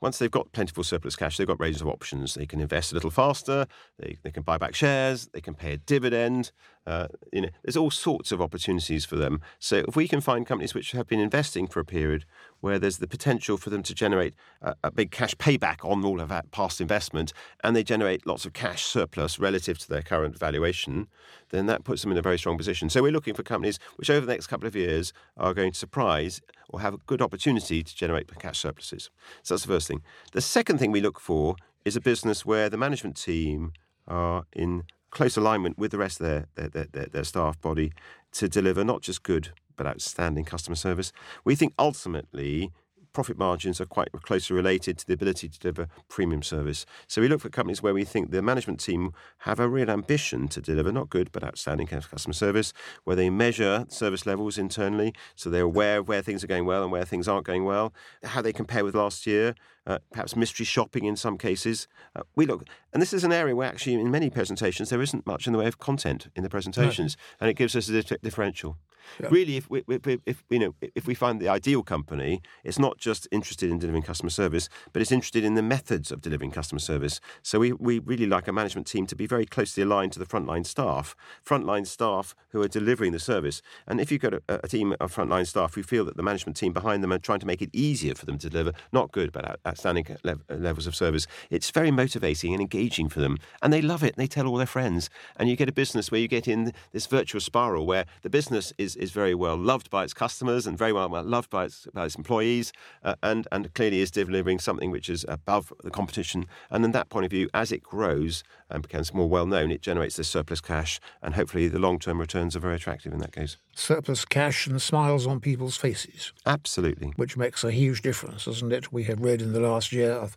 once 0.00 0.18
they've 0.18 0.30
got 0.30 0.52
plentiful 0.52 0.84
surplus 0.84 1.16
cash, 1.16 1.36
they've 1.36 1.46
got 1.46 1.60
ranges 1.60 1.80
of 1.80 1.88
options. 1.88 2.34
They 2.34 2.46
can 2.46 2.60
invest 2.60 2.92
a 2.92 2.94
little 2.94 3.10
faster, 3.10 3.66
they, 3.98 4.18
they 4.22 4.30
can 4.30 4.42
buy 4.42 4.58
back 4.58 4.74
shares, 4.74 5.28
they 5.32 5.40
can 5.40 5.54
pay 5.54 5.72
a 5.72 5.76
dividend. 5.78 6.52
Uh, 6.86 7.08
you 7.32 7.40
know, 7.40 7.48
there's 7.64 7.76
all 7.76 7.90
sorts 7.90 8.30
of 8.30 8.40
opportunities 8.40 9.04
for 9.04 9.16
them. 9.16 9.40
So 9.58 9.82
if 9.88 9.96
we 9.96 10.06
can 10.06 10.20
find 10.20 10.46
companies 10.46 10.72
which 10.72 10.92
have 10.92 11.08
been 11.08 11.18
investing 11.18 11.66
for 11.66 11.80
a 11.80 11.84
period 11.84 12.24
where 12.60 12.78
there's 12.78 12.98
the 12.98 13.08
potential 13.08 13.56
for 13.56 13.70
them 13.70 13.82
to 13.82 13.94
generate 13.94 14.34
a, 14.62 14.74
a 14.84 14.90
big 14.90 15.10
cash 15.10 15.34
payback 15.34 15.84
on 15.84 16.04
all 16.04 16.20
of 16.20 16.28
that 16.28 16.52
past 16.52 16.80
investment, 16.80 17.32
and 17.64 17.74
they 17.74 17.82
generate 17.82 18.26
lots 18.26 18.44
of 18.44 18.52
cash 18.52 18.84
surplus 18.84 19.38
relative 19.38 19.78
to 19.78 19.88
their 19.88 20.02
current 20.02 20.38
valuation, 20.38 21.08
then 21.50 21.66
that 21.66 21.84
puts 21.84 22.02
them 22.02 22.12
in 22.12 22.18
a 22.18 22.22
very 22.22 22.38
strong 22.38 22.56
position. 22.56 22.88
So 22.88 23.02
we're 23.02 23.12
looking 23.12 23.34
for 23.34 23.42
companies 23.42 23.78
which 23.96 24.10
over 24.10 24.24
the 24.24 24.32
next 24.32 24.46
couple 24.46 24.68
of 24.68 24.76
years 24.76 25.12
are 25.36 25.54
going 25.54 25.72
to 25.72 25.78
surprise 25.78 26.40
or 26.68 26.80
have 26.80 26.94
a 26.94 26.98
good 27.06 27.22
opportunity 27.22 27.82
to 27.82 27.96
generate 27.96 28.32
cash 28.38 28.58
surpluses. 28.58 29.10
So 29.42 29.54
that's 29.54 29.64
the 29.64 29.72
first 29.72 29.88
thing. 29.88 30.02
The 30.32 30.40
second 30.40 30.78
thing 30.78 30.92
we 30.92 31.00
look 31.00 31.20
for 31.20 31.56
is 31.84 31.96
a 31.96 32.00
business 32.00 32.44
where 32.44 32.68
the 32.68 32.76
management 32.76 33.16
team 33.16 33.72
are 34.08 34.44
in 34.52 34.84
close 35.10 35.36
alignment 35.36 35.78
with 35.78 35.92
the 35.92 35.98
rest 35.98 36.20
of 36.20 36.26
their, 36.26 36.46
their, 36.54 36.86
their, 36.92 37.06
their 37.06 37.24
staff 37.24 37.60
body 37.60 37.92
to 38.32 38.48
deliver 38.48 38.84
not 38.84 39.02
just 39.02 39.22
good 39.22 39.50
but 39.76 39.86
outstanding 39.86 40.44
customer 40.44 40.76
service. 40.76 41.12
We 41.44 41.54
think 41.54 41.74
ultimately 41.78 42.72
profit 43.16 43.38
margins 43.38 43.80
are 43.80 43.86
quite 43.86 44.12
closely 44.12 44.54
related 44.54 44.98
to 44.98 45.06
the 45.06 45.14
ability 45.14 45.48
to 45.48 45.58
deliver 45.58 45.88
premium 46.06 46.42
service. 46.42 46.84
So 47.06 47.22
we 47.22 47.28
look 47.28 47.40
for 47.40 47.48
companies 47.48 47.82
where 47.82 47.94
we 47.94 48.04
think 48.04 48.30
the 48.30 48.42
management 48.42 48.78
team 48.78 49.14
have 49.38 49.58
a 49.58 49.66
real 49.70 49.88
ambition 49.88 50.48
to 50.48 50.60
deliver 50.60 50.92
not 50.92 51.08
good 51.08 51.32
but 51.32 51.42
outstanding 51.42 51.86
customer 51.86 52.34
service, 52.34 52.74
where 53.04 53.16
they 53.16 53.30
measure 53.30 53.86
service 53.88 54.26
levels 54.26 54.58
internally, 54.58 55.14
so 55.34 55.48
they're 55.48 55.62
aware 55.62 56.00
of 56.00 56.08
where 56.08 56.20
things 56.20 56.44
are 56.44 56.46
going 56.46 56.66
well 56.66 56.82
and 56.82 56.92
where 56.92 57.06
things 57.06 57.26
aren't 57.26 57.46
going 57.46 57.64
well, 57.64 57.94
how 58.22 58.42
they 58.42 58.52
compare 58.52 58.84
with 58.84 58.94
last 58.94 59.26
year, 59.26 59.54
uh, 59.86 59.98
perhaps 60.10 60.36
mystery 60.36 60.66
shopping 60.66 61.06
in 61.06 61.16
some 61.16 61.38
cases. 61.38 61.88
Uh, 62.14 62.20
we 62.34 62.44
look, 62.44 62.64
and 62.92 63.00
this 63.00 63.14
is 63.14 63.24
an 63.24 63.32
area 63.32 63.56
where 63.56 63.66
actually 63.66 63.94
in 63.94 64.10
many 64.10 64.28
presentations 64.28 64.90
there 64.90 65.00
isn't 65.00 65.26
much 65.26 65.46
in 65.46 65.54
the 65.54 65.58
way 65.58 65.66
of 65.66 65.78
content 65.78 66.28
in 66.36 66.42
the 66.42 66.50
presentations, 66.50 67.16
no. 67.16 67.46
and 67.46 67.50
it 67.50 67.54
gives 67.54 67.74
us 67.74 67.88
a 67.88 68.02
differential. 68.02 68.76
Yeah. 69.20 69.28
Really, 69.30 69.56
if 69.56 69.70
we, 69.70 69.82
if, 69.88 70.20
if, 70.26 70.44
you 70.50 70.58
know, 70.58 70.74
if 70.94 71.06
we 71.06 71.14
find 71.14 71.40
the 71.40 71.48
ideal 71.48 71.82
company, 71.82 72.42
it's 72.64 72.78
not 72.78 72.98
just 72.98 73.28
interested 73.30 73.70
in 73.70 73.78
delivering 73.78 74.02
customer 74.02 74.30
service, 74.30 74.68
but 74.92 75.02
it's 75.02 75.12
interested 75.12 75.44
in 75.44 75.54
the 75.54 75.62
methods 75.62 76.10
of 76.10 76.20
delivering 76.20 76.50
customer 76.50 76.78
service. 76.78 77.20
So 77.42 77.58
we, 77.58 77.72
we 77.72 77.98
really 77.98 78.26
like 78.26 78.48
a 78.48 78.52
management 78.52 78.86
team 78.86 79.06
to 79.06 79.16
be 79.16 79.26
very 79.26 79.46
closely 79.46 79.82
aligned 79.82 80.12
to 80.12 80.18
the 80.18 80.26
frontline 80.26 80.66
staff, 80.66 81.16
frontline 81.44 81.86
staff 81.86 82.34
who 82.50 82.62
are 82.62 82.68
delivering 82.68 83.12
the 83.12 83.18
service. 83.18 83.62
And 83.86 84.00
if 84.00 84.10
you've 84.10 84.22
got 84.22 84.34
a, 84.34 84.42
a 84.48 84.68
team 84.68 84.94
of 85.00 85.14
frontline 85.14 85.46
staff 85.46 85.74
who 85.74 85.82
feel 85.82 86.04
that 86.04 86.16
the 86.16 86.22
management 86.22 86.56
team 86.56 86.72
behind 86.72 87.02
them 87.02 87.12
are 87.12 87.18
trying 87.18 87.40
to 87.40 87.46
make 87.46 87.62
it 87.62 87.70
easier 87.72 88.14
for 88.14 88.26
them 88.26 88.38
to 88.38 88.50
deliver, 88.50 88.72
not 88.92 89.12
good, 89.12 89.32
but 89.32 89.58
outstanding 89.66 90.06
le- 90.24 90.38
levels 90.48 90.86
of 90.86 90.94
service, 90.94 91.26
it's 91.50 91.70
very 91.70 91.90
motivating 91.90 92.52
and 92.52 92.60
engaging 92.60 93.08
for 93.08 93.20
them. 93.20 93.38
And 93.62 93.72
they 93.72 93.82
love 93.82 94.02
it. 94.02 94.14
And 94.16 94.22
they 94.22 94.26
tell 94.26 94.46
all 94.46 94.56
their 94.56 94.66
friends. 94.66 95.10
And 95.36 95.48
you 95.48 95.56
get 95.56 95.68
a 95.68 95.72
business 95.72 96.10
where 96.10 96.20
you 96.20 96.28
get 96.28 96.48
in 96.48 96.72
this 96.92 97.06
virtuous 97.06 97.44
spiral 97.44 97.86
where 97.86 98.06
the 98.22 98.30
business 98.30 98.72
is 98.78 98.95
is 98.96 99.10
very 99.10 99.34
well 99.34 99.56
loved 99.56 99.90
by 99.90 100.04
its 100.04 100.14
customers 100.14 100.66
and 100.66 100.76
very 100.76 100.92
well 100.92 101.08
loved 101.08 101.50
by 101.50 101.64
its, 101.64 101.86
by 101.92 102.06
its 102.06 102.14
employees, 102.14 102.72
uh, 103.02 103.14
and 103.22 103.46
and 103.52 103.72
clearly 103.74 104.00
is 104.00 104.10
delivering 104.10 104.58
something 104.58 104.90
which 104.90 105.08
is 105.08 105.24
above 105.28 105.72
the 105.82 105.90
competition. 105.90 106.46
And 106.70 106.84
in 106.84 106.92
that 106.92 107.08
point 107.08 107.24
of 107.24 107.30
view, 107.30 107.48
as 107.54 107.72
it 107.72 107.82
grows 107.82 108.42
and 108.70 108.82
becomes 108.82 109.14
more 109.14 109.28
well 109.28 109.46
known, 109.46 109.70
it 109.70 109.82
generates 109.82 110.16
this 110.16 110.28
surplus 110.28 110.60
cash, 110.60 111.00
and 111.22 111.34
hopefully 111.34 111.68
the 111.68 111.78
long 111.78 111.98
term 111.98 112.20
returns 112.20 112.56
are 112.56 112.60
very 112.60 112.76
attractive 112.76 113.12
in 113.12 113.18
that 113.20 113.32
case. 113.32 113.56
Surplus 113.74 114.24
cash 114.24 114.66
and 114.66 114.80
smiles 114.80 115.26
on 115.26 115.40
people's 115.40 115.76
faces. 115.76 116.32
Absolutely, 116.44 117.12
which 117.16 117.36
makes 117.36 117.64
a 117.64 117.70
huge 117.70 118.02
difference, 118.02 118.44
doesn't 118.44 118.72
it? 118.72 118.92
We 118.92 119.04
have 119.04 119.20
read 119.20 119.42
in 119.42 119.52
the 119.52 119.60
last 119.60 119.92
year 119.92 120.12
of 120.12 120.36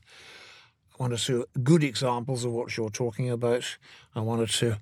one 0.98 1.14
or 1.14 1.18
two 1.18 1.46
good 1.64 1.84
examples 1.84 2.44
of 2.44 2.52
what 2.52 2.76
you're 2.76 2.90
talking 2.90 3.30
about, 3.30 3.78
and 4.14 4.26
one 4.26 4.40
or 4.40 4.48
two 4.48 4.76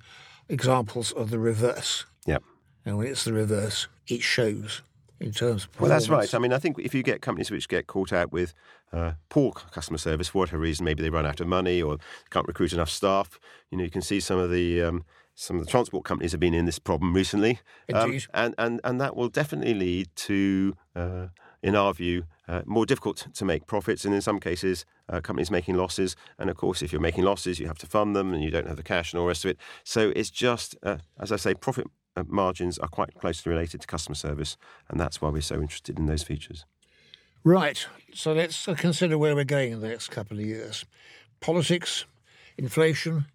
examples 0.49 1.11
of 1.11 1.29
the 1.29 1.39
reverse. 1.39 2.05
Yeah. 2.25 2.39
And 2.87 2.97
when 2.97 3.07
it's 3.07 3.25
the 3.25 3.33
reverse, 3.33 3.87
it 4.07 4.23
shows 4.23 4.81
in 5.19 5.33
terms 5.33 5.65
of 5.65 5.81
Well, 5.81 5.89
that's 5.89 6.07
right. 6.07 6.33
I 6.33 6.39
mean, 6.39 6.53
I 6.53 6.57
think 6.57 6.79
if 6.79 6.95
you 6.95 7.03
get 7.03 7.21
companies 7.21 7.51
which 7.51 7.67
get 7.67 7.85
caught 7.85 8.13
out 8.13 8.31
with 8.31 8.53
uh, 8.93 9.13
poor 9.27 9.51
customer 9.51 9.97
service 9.97 10.29
for 10.29 10.39
whatever 10.39 10.59
reason, 10.59 10.85
maybe 10.85 11.03
they 11.03 11.09
run 11.09 11.25
out 11.25 11.41
of 11.41 11.47
money 11.47 11.81
or 11.81 11.97
can't 12.29 12.47
recruit 12.47 12.71
enough 12.71 12.89
staff, 12.89 13.39
you 13.71 13.77
know, 13.77 13.83
you 13.83 13.89
can 13.91 14.01
see 14.01 14.21
some 14.21 14.39
of 14.39 14.51
the 14.51 14.81
um, 14.81 15.03
some 15.35 15.57
of 15.57 15.65
the 15.65 15.69
transport 15.69 16.05
companies 16.05 16.31
have 16.31 16.39
been 16.39 16.53
in 16.53 16.65
this 16.65 16.79
problem 16.79 17.13
recently, 17.13 17.59
um, 17.93 18.17
and 18.33 18.55
and 18.57 18.79
and 18.85 19.01
that 19.01 19.17
will 19.17 19.29
definitely 19.29 19.73
lead 19.73 20.07
to. 20.15 20.75
Uh, 20.95 21.27
in 21.63 21.75
our 21.75 21.91
view, 21.91 22.23
uh, 22.47 22.61
more 22.65 22.85
difficult 22.85 23.27
to 23.33 23.43
make 23.43 23.65
profits, 23.65 24.05
and 24.05 24.13
in 24.13 24.21
some 24.21 24.39
cases, 24.39 24.85
uh, 25.09 25.19
companies 25.19 25.49
making 25.49 25.75
losses. 25.75 26.15
And 26.37 26.51
of 26.51 26.55
course, 26.55 26.83
if 26.83 26.91
you're 26.91 27.01
making 27.01 27.23
losses, 27.23 27.59
you 27.59 27.65
have 27.65 27.79
to 27.79 27.87
fund 27.87 28.15
them, 28.15 28.31
and 28.31 28.43
you 28.43 28.51
don't 28.51 28.67
have 28.67 28.77
the 28.77 28.83
cash 28.83 29.11
and 29.11 29.19
all 29.19 29.25
the 29.25 29.29
rest 29.29 29.43
of 29.43 29.51
it. 29.51 29.57
So 29.83 30.13
it's 30.15 30.29
just, 30.29 30.77
uh, 30.83 30.97
as 31.19 31.31
I 31.31 31.35
say, 31.35 31.55
profit 31.55 31.87
Uh, 32.17 32.23
margins 32.27 32.79
are 32.79 32.87
quite 32.87 33.13
closely 33.13 33.51
related 33.51 33.79
to 33.81 33.87
customer 33.87 34.15
service, 34.15 34.57
and 34.89 34.99
that's 34.99 35.21
why 35.21 35.29
we're 35.29 35.41
so 35.41 35.61
interested 35.61 35.99
in 35.99 36.07
those 36.07 36.23
features. 36.23 36.65
Right. 37.43 37.85
So 38.11 38.33
let's 38.33 38.67
uh, 38.67 38.73
consider 38.73 39.19
where 39.19 39.35
we're 39.35 39.45
going 39.45 39.71
in 39.71 39.81
the 39.81 39.89
next 39.89 40.09
couple 40.09 40.39
of 40.39 40.45
years. 40.45 40.83
Politics, 41.41 42.05
inflation, 42.57 43.25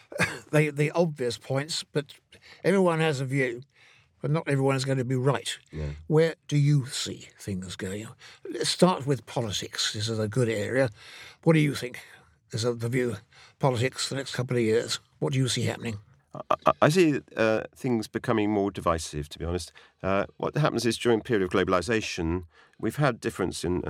they 0.50 0.70
the 0.70 0.90
obvious 0.90 1.38
points, 1.38 1.84
but 1.84 2.14
everyone 2.64 2.98
has 2.98 3.20
a 3.20 3.24
view, 3.24 3.62
but 4.20 4.32
not 4.32 4.48
everyone 4.48 4.74
is 4.74 4.84
going 4.84 4.98
to 4.98 5.04
be 5.04 5.14
right. 5.14 5.56
Yeah. 5.70 5.90
Where 6.08 6.34
do 6.48 6.56
you 6.56 6.86
see 6.86 7.28
things 7.38 7.76
going? 7.76 8.08
Let's 8.50 8.70
start 8.70 9.06
with 9.06 9.24
politics. 9.24 9.92
This 9.92 10.08
is 10.08 10.18
a 10.18 10.26
good 10.26 10.48
area. 10.48 10.90
What 11.44 11.52
do 11.52 11.60
you 11.60 11.76
think 11.76 12.00
is 12.50 12.62
the 12.62 12.88
view 12.88 13.18
politics 13.60 14.08
the 14.08 14.16
next 14.16 14.34
couple 14.34 14.56
of 14.56 14.62
years? 14.64 14.98
What 15.20 15.32
do 15.32 15.38
you 15.38 15.46
see 15.46 15.62
happening? 15.62 15.98
I 16.80 16.88
see 16.88 17.20
uh, 17.36 17.62
things 17.76 18.08
becoming 18.08 18.50
more 18.50 18.70
divisive, 18.70 19.28
to 19.30 19.38
be 19.38 19.44
honest. 19.44 19.72
Uh, 20.02 20.26
what 20.38 20.56
happens 20.56 20.86
is 20.86 20.96
during 20.96 21.20
a 21.20 21.22
period 21.22 21.42
of 21.44 21.50
globalization, 21.50 22.44
we've 22.78 22.96
had 22.96 23.20
difference 23.20 23.64
in, 23.64 23.80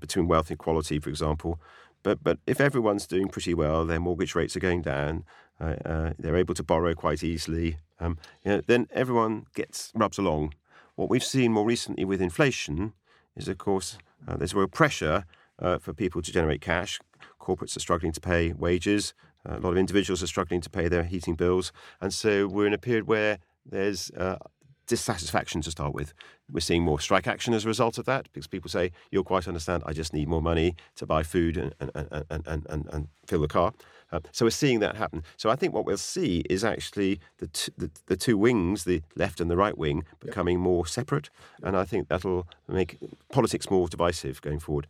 between 0.00 0.26
wealth 0.26 0.50
equality, 0.50 0.98
for 0.98 1.10
example. 1.10 1.60
But, 2.02 2.22
but 2.22 2.38
if 2.46 2.60
everyone's 2.60 3.06
doing 3.06 3.28
pretty 3.28 3.54
well, 3.54 3.84
their 3.84 4.00
mortgage 4.00 4.34
rates 4.34 4.56
are 4.56 4.60
going 4.60 4.82
down, 4.82 5.24
uh, 5.60 5.76
uh 5.84 6.12
they're 6.18 6.36
able 6.36 6.54
to 6.54 6.62
borrow 6.62 6.94
quite 6.94 7.22
easily, 7.22 7.78
um, 8.00 8.18
you 8.44 8.52
know, 8.52 8.60
then 8.66 8.88
everyone 8.92 9.46
gets 9.54 9.92
rubs 9.94 10.18
along. 10.18 10.54
What 10.96 11.08
we've 11.10 11.24
seen 11.24 11.52
more 11.52 11.64
recently 11.64 12.04
with 12.04 12.20
inflation 12.20 12.92
is, 13.36 13.48
of 13.48 13.58
course, 13.58 13.98
uh, 14.26 14.36
there's 14.36 14.54
real 14.54 14.68
pressure 14.68 15.24
uh, 15.58 15.78
for 15.78 15.92
people 15.92 16.22
to 16.22 16.32
generate 16.32 16.60
cash. 16.60 17.00
Corporates 17.40 17.76
are 17.76 17.80
struggling 17.80 18.12
to 18.12 18.20
pay 18.20 18.52
wages. 18.52 19.14
A 19.46 19.58
lot 19.58 19.70
of 19.70 19.76
individuals 19.76 20.22
are 20.22 20.26
struggling 20.26 20.60
to 20.62 20.70
pay 20.70 20.88
their 20.88 21.04
heating 21.04 21.34
bills. 21.34 21.72
And 22.00 22.12
so 22.12 22.46
we're 22.46 22.66
in 22.66 22.72
a 22.72 22.78
period 22.78 23.06
where 23.06 23.38
there's 23.66 24.10
uh, 24.12 24.38
dissatisfaction 24.86 25.60
to 25.62 25.70
start 25.70 25.94
with. 25.94 26.14
We're 26.50 26.60
seeing 26.60 26.82
more 26.82 27.00
strike 27.00 27.26
action 27.26 27.54
as 27.54 27.64
a 27.64 27.68
result 27.68 27.98
of 27.98 28.04
that 28.06 28.28
because 28.32 28.46
people 28.46 28.68
say, 28.68 28.92
You'll 29.10 29.24
quite 29.24 29.48
understand, 29.48 29.82
I 29.86 29.92
just 29.92 30.12
need 30.12 30.28
more 30.28 30.42
money 30.42 30.76
to 30.96 31.06
buy 31.06 31.22
food 31.22 31.56
and, 31.56 31.74
and, 31.80 31.92
and, 31.94 32.46
and, 32.46 32.66
and, 32.68 32.86
and 32.92 33.08
fill 33.26 33.40
the 33.40 33.48
car. 33.48 33.72
Uh, 34.14 34.20
so 34.30 34.46
we're 34.46 34.50
seeing 34.50 34.78
that 34.80 34.96
happen. 34.96 35.24
So 35.36 35.50
I 35.50 35.56
think 35.56 35.74
what 35.74 35.84
we'll 35.84 35.96
see 35.96 36.44
is 36.48 36.64
actually 36.64 37.18
the, 37.38 37.48
t- 37.48 37.72
the, 37.76 37.90
the 38.06 38.16
two 38.16 38.38
wings, 38.38 38.84
the 38.84 39.02
left 39.16 39.40
and 39.40 39.50
the 39.50 39.56
right 39.56 39.76
wing, 39.76 40.04
becoming 40.20 40.60
more 40.60 40.86
separate. 40.86 41.30
And 41.62 41.76
I 41.76 41.84
think 41.84 42.08
that'll 42.08 42.46
make 42.68 42.98
politics 43.32 43.70
more 43.70 43.88
divisive 43.88 44.40
going 44.40 44.60
forward. 44.60 44.86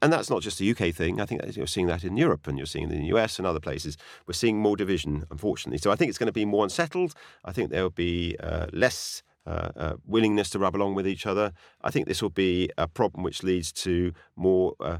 And 0.00 0.10
that's 0.12 0.30
not 0.30 0.40
just 0.40 0.60
a 0.60 0.70
UK 0.70 0.94
thing. 0.94 1.20
I 1.20 1.26
think 1.26 1.42
you're 1.54 1.66
seeing 1.66 1.88
that 1.88 2.02
in 2.02 2.16
Europe 2.16 2.46
and 2.46 2.56
you're 2.56 2.66
seeing 2.66 2.88
it 2.88 2.92
in 2.92 3.00
the 3.00 3.14
US 3.16 3.38
and 3.38 3.46
other 3.46 3.60
places. 3.60 3.98
We're 4.26 4.32
seeing 4.32 4.58
more 4.58 4.76
division, 4.76 5.26
unfortunately. 5.30 5.78
So 5.78 5.90
I 5.90 5.96
think 5.96 6.08
it's 6.08 6.18
going 6.18 6.28
to 6.28 6.32
be 6.32 6.46
more 6.46 6.64
unsettled. 6.64 7.12
I 7.44 7.52
think 7.52 7.70
there'll 7.70 7.90
be 7.90 8.36
uh, 8.40 8.68
less 8.72 9.22
uh, 9.44 9.70
uh, 9.76 9.94
willingness 10.06 10.50
to 10.50 10.58
rub 10.58 10.76
along 10.76 10.94
with 10.94 11.06
each 11.06 11.26
other. 11.26 11.52
I 11.82 11.90
think 11.90 12.06
this 12.06 12.22
will 12.22 12.30
be 12.30 12.70
a 12.78 12.86
problem 12.86 13.24
which 13.24 13.42
leads 13.42 13.72
to 13.72 14.12
more 14.36 14.74
uh 14.80 14.98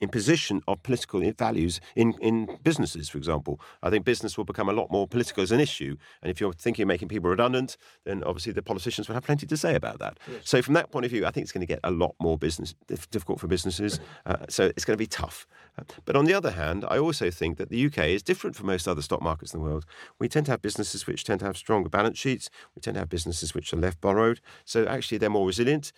imposition 0.00 0.62
of 0.68 0.82
political 0.82 1.20
values 1.32 1.80
in, 1.96 2.12
in 2.20 2.58
businesses, 2.62 3.08
for 3.08 3.18
example. 3.18 3.60
I 3.82 3.90
think 3.90 4.04
business 4.04 4.36
will 4.36 4.44
become 4.44 4.68
a 4.68 4.72
lot 4.72 4.90
more 4.90 5.06
political 5.06 5.42
as 5.42 5.52
an 5.52 5.60
issue. 5.60 5.96
And 6.22 6.30
if 6.30 6.40
you're 6.40 6.52
thinking 6.52 6.82
of 6.82 6.88
making 6.88 7.08
people 7.08 7.30
redundant, 7.30 7.76
then 8.04 8.22
obviously 8.24 8.52
the 8.52 8.62
politicians 8.62 9.08
will 9.08 9.14
have 9.14 9.24
plenty 9.24 9.46
to 9.46 9.56
say 9.56 9.74
about 9.74 9.98
that. 10.00 10.18
Yes. 10.30 10.42
So, 10.44 10.62
from 10.62 10.74
that 10.74 10.90
point 10.90 11.04
of 11.06 11.10
view, 11.10 11.24
I 11.24 11.30
think 11.30 11.44
it's 11.44 11.52
going 11.52 11.66
to 11.66 11.66
get 11.66 11.80
a 11.84 11.90
lot 11.90 12.14
more 12.20 12.36
business 12.36 12.74
difficult 13.10 13.40
for 13.40 13.46
businesses. 13.46 14.00
Uh, 14.26 14.36
so, 14.48 14.66
it's 14.66 14.84
going 14.84 14.96
to 14.96 15.02
be 15.02 15.06
tough. 15.06 15.46
But 16.04 16.16
on 16.16 16.26
the 16.26 16.34
other 16.34 16.50
hand, 16.50 16.84
I 16.88 16.98
also 16.98 17.30
think 17.30 17.56
that 17.56 17.70
the 17.70 17.86
UK 17.86 17.98
is 18.08 18.22
different 18.22 18.56
from 18.56 18.66
most 18.66 18.86
other 18.86 19.00
stock 19.00 19.22
markets 19.22 19.54
in 19.54 19.60
the 19.60 19.64
world. 19.64 19.86
We 20.18 20.28
tend 20.28 20.46
to 20.46 20.52
have 20.52 20.60
businesses 20.60 21.06
which 21.06 21.24
tend 21.24 21.40
to 21.40 21.46
have 21.46 21.56
stronger 21.56 21.88
balance 21.88 22.18
sheets. 22.18 22.50
We 22.74 22.80
tend 22.80 22.96
to 22.96 23.00
have 23.00 23.08
businesses 23.08 23.54
which 23.54 23.72
are 23.72 23.78
left 23.78 24.00
borrowed. 24.00 24.40
So 24.66 24.86
actually, 24.86 25.18
they're 25.18 25.30
more 25.30 25.46
resilient. 25.46 25.92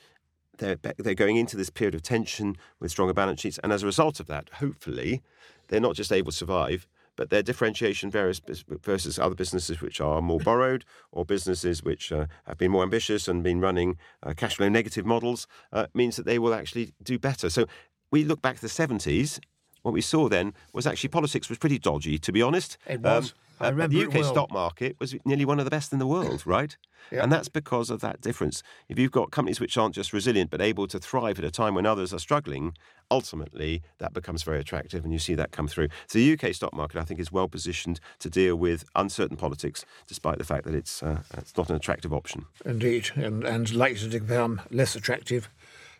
They're, 0.58 0.76
they're 0.76 1.14
going 1.14 1.36
into 1.36 1.56
this 1.56 1.70
period 1.70 1.94
of 1.94 2.02
tension 2.02 2.56
with 2.80 2.90
stronger 2.90 3.14
balance 3.14 3.40
sheets. 3.40 3.58
And 3.62 3.72
as 3.72 3.82
a 3.82 3.86
result 3.86 4.20
of 4.20 4.26
that, 4.26 4.50
hopefully, 4.54 5.22
they're 5.68 5.80
not 5.80 5.96
just 5.96 6.12
able 6.12 6.30
to 6.30 6.36
survive, 6.36 6.86
but 7.16 7.30
their 7.30 7.42
differentiation 7.42 8.10
varies 8.10 8.40
versus 8.82 9.18
other 9.18 9.34
businesses 9.34 9.80
which 9.80 10.00
are 10.00 10.20
more 10.20 10.40
borrowed 10.40 10.84
or 11.12 11.24
businesses 11.24 11.82
which 11.82 12.10
uh, 12.10 12.26
have 12.46 12.58
been 12.58 12.70
more 12.70 12.82
ambitious 12.82 13.28
and 13.28 13.42
been 13.42 13.60
running 13.60 13.96
uh, 14.22 14.34
cash 14.36 14.56
flow 14.56 14.68
negative 14.68 15.06
models 15.06 15.46
uh, 15.72 15.86
means 15.94 16.16
that 16.16 16.26
they 16.26 16.38
will 16.38 16.54
actually 16.54 16.92
do 17.02 17.18
better. 17.18 17.48
So 17.50 17.66
we 18.10 18.24
look 18.24 18.42
back 18.42 18.56
to 18.56 18.62
the 18.62 18.68
70s 18.68 19.38
what 19.84 19.92
we 19.92 20.00
saw 20.00 20.30
then 20.30 20.54
was 20.72 20.86
actually 20.86 21.10
politics 21.10 21.50
was 21.50 21.58
pretty 21.58 21.78
dodgy, 21.78 22.18
to 22.18 22.32
be 22.32 22.40
honest. 22.40 22.78
It 22.86 23.02
was. 23.02 23.32
Um, 23.32 23.38
I 23.60 23.68
remember 23.68 23.96
the 23.96 24.06
UK 24.06 24.14
well. 24.14 24.24
stock 24.24 24.52
market 24.52 24.96
was 24.98 25.14
nearly 25.24 25.44
one 25.44 25.58
of 25.58 25.64
the 25.64 25.70
best 25.70 25.92
in 25.92 25.98
the 25.98 26.06
world, 26.06 26.42
right? 26.46 26.76
And 27.10 27.30
that's 27.30 27.48
because 27.48 27.90
of 27.90 28.00
that 28.00 28.20
difference. 28.20 28.62
If 28.88 28.98
you've 28.98 29.12
got 29.12 29.30
companies 29.30 29.60
which 29.60 29.76
aren't 29.76 29.94
just 29.94 30.12
resilient 30.12 30.50
but 30.50 30.60
able 30.60 30.86
to 30.88 30.98
thrive 30.98 31.38
at 31.38 31.44
a 31.44 31.50
time 31.50 31.74
when 31.74 31.86
others 31.86 32.12
are 32.14 32.18
struggling, 32.18 32.76
ultimately 33.10 33.82
that 33.98 34.12
becomes 34.12 34.42
very 34.42 34.58
attractive 34.58 35.04
and 35.04 35.12
you 35.12 35.18
see 35.18 35.34
that 35.34 35.52
come 35.52 35.68
through. 35.68 35.88
So 36.06 36.18
the 36.18 36.32
UK 36.32 36.54
stock 36.54 36.72
market, 36.72 36.98
I 36.98 37.04
think, 37.04 37.20
is 37.20 37.30
well 37.30 37.46
positioned 37.46 38.00
to 38.20 38.30
deal 38.30 38.56
with 38.56 38.84
uncertain 38.96 39.36
politics, 39.36 39.84
despite 40.06 40.38
the 40.38 40.44
fact 40.44 40.64
that 40.64 40.74
it's, 40.74 41.02
uh, 41.02 41.22
it's 41.36 41.56
not 41.56 41.68
an 41.70 41.76
attractive 41.76 42.12
option. 42.12 42.46
Indeed, 42.64 43.10
and, 43.14 43.44
and 43.44 43.72
likely 43.74 44.10
to 44.10 44.20
become 44.20 44.62
less 44.70 44.96
attractive 44.96 45.50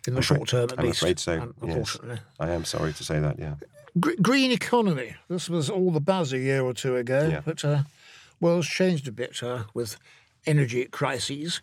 in 0.07 0.15
the 0.15 0.23
short 0.23 0.49
term 0.49 0.65
at 0.65 0.79
I'm 0.79 0.87
least. 0.87 1.03
I'm 1.03 1.07
afraid 1.07 1.19
so. 1.19 1.53
Unfortunately, 1.63 2.17
yes. 2.17 2.25
I 2.41 2.51
am 2.51 2.65
sorry 2.65 2.93
to 2.93 3.05
say 3.05 3.21
that. 3.21 3.39
Yeah. 3.39 3.55
Green 4.01 4.51
economy. 4.51 5.17
This 5.29 5.49
was 5.49 5.71
all 5.71 5.91
the 5.91 6.01
buzz 6.01 6.33
a 6.33 6.39
year 6.39 6.63
or 6.63 6.75
two 6.75 6.97
ago, 6.97 7.29
yeah. 7.31 7.41
but 7.45 7.65
uh, 7.65 7.83
world's 8.41 8.69
changed 8.69 9.09
a 9.09 9.13
bit 9.13 9.43
uh, 9.43 9.65
with 9.73 9.97
energy 10.47 10.85
crises. 10.87 11.61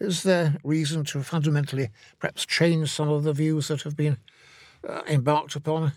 Is 0.00 0.22
there 0.22 0.56
reason 0.64 1.04
to 1.06 1.22
fundamentally 1.22 1.90
perhaps 2.18 2.46
change 2.46 2.90
some 2.90 3.08
of 3.08 3.24
the 3.24 3.32
views 3.32 3.68
that 3.68 3.82
have 3.82 3.96
been 3.96 4.18
uh, 4.88 5.02
embarked 5.08 5.56
upon? 5.56 5.92